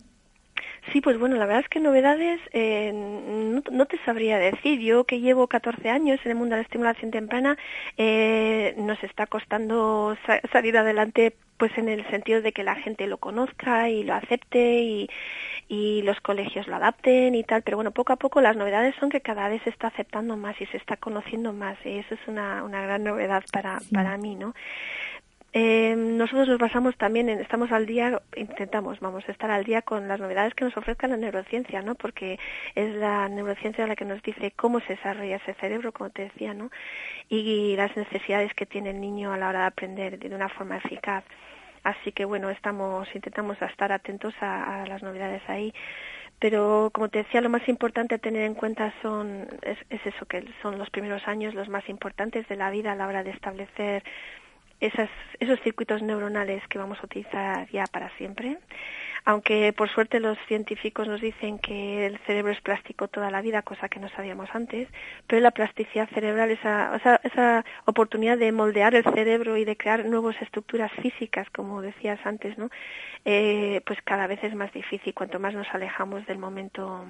Sí, 0.91 1.01
pues 1.01 1.19
bueno, 1.19 1.35
la 1.35 1.45
verdad 1.45 1.63
es 1.63 1.69
que 1.69 1.79
novedades 1.79 2.39
eh, 2.53 2.91
no, 2.93 3.85
te 3.85 3.97
sabría 4.05 4.37
decir. 4.37 4.79
Yo 4.79 5.03
que 5.03 5.19
llevo 5.19 5.47
14 5.47 5.89
años 5.89 6.19
en 6.23 6.31
el 6.31 6.37
mundo 6.37 6.55
de 6.55 6.61
la 6.61 6.65
estimulación 6.65 7.11
temprana, 7.11 7.57
eh, 7.97 8.73
nos 8.77 9.03
está 9.03 9.27
costando 9.27 10.17
salir 10.51 10.77
adelante 10.77 11.33
pues 11.57 11.75
en 11.77 11.89
el 11.89 12.07
sentido 12.09 12.41
de 12.41 12.53
que 12.53 12.63
la 12.63 12.75
gente 12.75 13.07
lo 13.07 13.17
conozca 13.17 13.89
y 13.89 14.03
lo 14.03 14.13
acepte 14.13 14.81
y, 14.81 15.09
y 15.67 16.03
los 16.03 16.19
colegios 16.21 16.67
lo 16.67 16.75
adapten 16.75 17.33
y 17.35 17.43
tal, 17.43 17.63
pero 17.63 17.77
bueno, 17.77 17.91
poco 17.91 18.13
a 18.13 18.17
poco 18.17 18.41
las 18.41 18.55
novedades 18.55 18.95
son 18.99 19.09
que 19.09 19.21
cada 19.21 19.49
vez 19.49 19.61
se 19.63 19.71
está 19.71 19.87
aceptando 19.87 20.37
más 20.37 20.59
y 20.61 20.67
se 20.67 20.77
está 20.77 20.97
conociendo 20.97 21.53
más 21.53 21.77
y 21.83 21.97
eso 21.97 22.13
es 22.13 22.27
una, 22.27 22.63
una 22.63 22.81
gran 22.81 23.03
novedad 23.03 23.43
para, 23.51 23.79
para 23.91 24.17
mí, 24.17 24.35
¿no? 24.35 24.53
Eh, 25.53 25.95
nosotros 25.95 26.47
nos 26.47 26.59
basamos 26.59 26.97
también 26.97 27.29
en, 27.29 27.39
estamos 27.39 27.71
al 27.71 27.85
día, 27.85 28.21
intentamos, 28.35 28.99
vamos, 28.99 29.27
a 29.27 29.31
estar 29.31 29.49
al 29.49 29.63
día 29.63 29.81
con 29.81 30.07
las 30.07 30.19
novedades 30.19 30.53
que 30.53 30.65
nos 30.65 30.75
ofrezca 30.75 31.07
la 31.07 31.17
neurociencia, 31.17 31.81
¿no? 31.81 31.95
Porque 31.95 32.37
es 32.75 32.93
la 32.95 33.29
neurociencia 33.29 33.87
la 33.87 33.95
que 33.95 34.05
nos 34.05 34.21
dice 34.21 34.51
cómo 34.51 34.81
se 34.81 34.95
desarrolla 34.95 35.37
ese 35.37 35.53
cerebro, 35.55 35.93
como 35.93 36.09
te 36.09 36.23
decía, 36.23 36.53
¿no? 36.53 36.69
Y, 37.29 37.75
las 37.77 37.95
necesidades 37.95 38.53
que 38.53 38.65
tiene 38.65 38.89
el 38.91 39.01
niño 39.01 39.31
a 39.31 39.37
la 39.37 39.49
hora 39.49 39.59
de 39.61 39.65
aprender 39.67 40.19
de 40.19 40.35
una 40.35 40.49
forma 40.49 40.77
eficaz. 40.77 41.23
Así 41.83 42.11
que 42.11 42.25
bueno, 42.25 42.49
estamos, 42.49 43.07
intentamos 43.15 43.61
estar 43.61 43.91
atentos 43.91 44.33
a, 44.41 44.83
las 44.87 45.01
novedades 45.03 45.41
ahí 45.47 45.73
pero 46.39 46.91
como 46.93 47.09
te 47.09 47.19
decía 47.19 47.41
lo 47.41 47.49
más 47.49 47.67
importante 47.67 48.13
a 48.13 48.19
tener 48.19 48.43
en 48.43 48.53
cuenta 48.53 48.93
son 49.01 49.47
es, 49.63 49.77
eso 49.89 50.25
que 50.27 50.45
son 50.61 50.77
los 50.77 50.89
primeros 50.91 51.27
años 51.27 51.55
los 51.55 51.67
más 51.67 51.89
importantes 51.89 52.47
de 52.47 52.55
la 52.55 52.69
vida 52.69 52.91
a 52.91 52.95
la 52.95 53.07
hora 53.07 53.23
de 53.23 53.31
establecer 53.31 54.03
esas, 54.79 55.09
esos 55.39 55.59
circuitos 55.61 56.01
neuronales 56.01 56.65
que 56.67 56.77
vamos 56.77 56.99
a 56.99 57.05
utilizar 57.05 57.67
ya 57.71 57.85
para 57.85 58.09
siempre. 58.17 58.57
aunque 59.25 59.73
por 59.73 59.89
suerte 59.89 60.21
los 60.21 60.37
científicos 60.47 61.05
nos 61.05 61.19
dicen 61.19 61.59
que 61.59 62.05
el 62.05 62.17
cerebro 62.19 62.53
es 62.53 62.61
plástico 62.61 63.09
toda 63.09 63.29
la 63.29 63.41
vida, 63.41 63.61
cosa 63.61 63.89
que 63.89 63.99
no 63.99 64.07
sabíamos 64.09 64.49
antes, 64.53 64.87
pero 65.27 65.41
la 65.41 65.51
plasticidad 65.51 66.07
cerebral, 66.09 66.49
esa, 66.51 66.95
esa, 66.95 67.19
esa 67.23 67.65
oportunidad 67.85 68.37
de 68.37 68.53
moldear 68.53 68.95
el 68.95 69.03
cerebro 69.03 69.57
y 69.57 69.65
de 69.65 69.75
crear 69.75 70.05
nuevas 70.05 70.41
estructuras 70.41 70.91
físicas, 71.01 71.49
como 71.49 71.81
decías 71.81 72.19
antes, 72.25 72.57
¿no? 72.57 72.69
Eh, 73.25 73.81
pues 73.85 73.99
cada 74.03 74.27
vez 74.27 74.41
es 74.43 74.55
más 74.55 74.71
difícil 74.71 75.13
cuanto 75.13 75.39
más 75.39 75.53
nos 75.53 75.67
alejamos 75.73 76.25
del 76.25 76.37
momento 76.37 77.05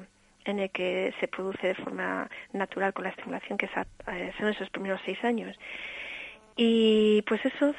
en 0.46 0.60
el 0.60 0.72
que 0.72 1.14
se 1.20 1.28
produce 1.28 1.68
de 1.68 1.76
forma 1.76 2.30
natural 2.54 2.94
con 2.94 3.04
la 3.04 3.12
estimulación 3.12 3.58
que 3.58 3.68
eh, 3.68 4.32
son 4.40 4.48
esos 4.48 4.70
primeros 4.70 5.02
seis 5.06 5.24
años. 5.24 5.56
Y 6.58 7.22
pues 7.28 7.46
eso, 7.46 7.74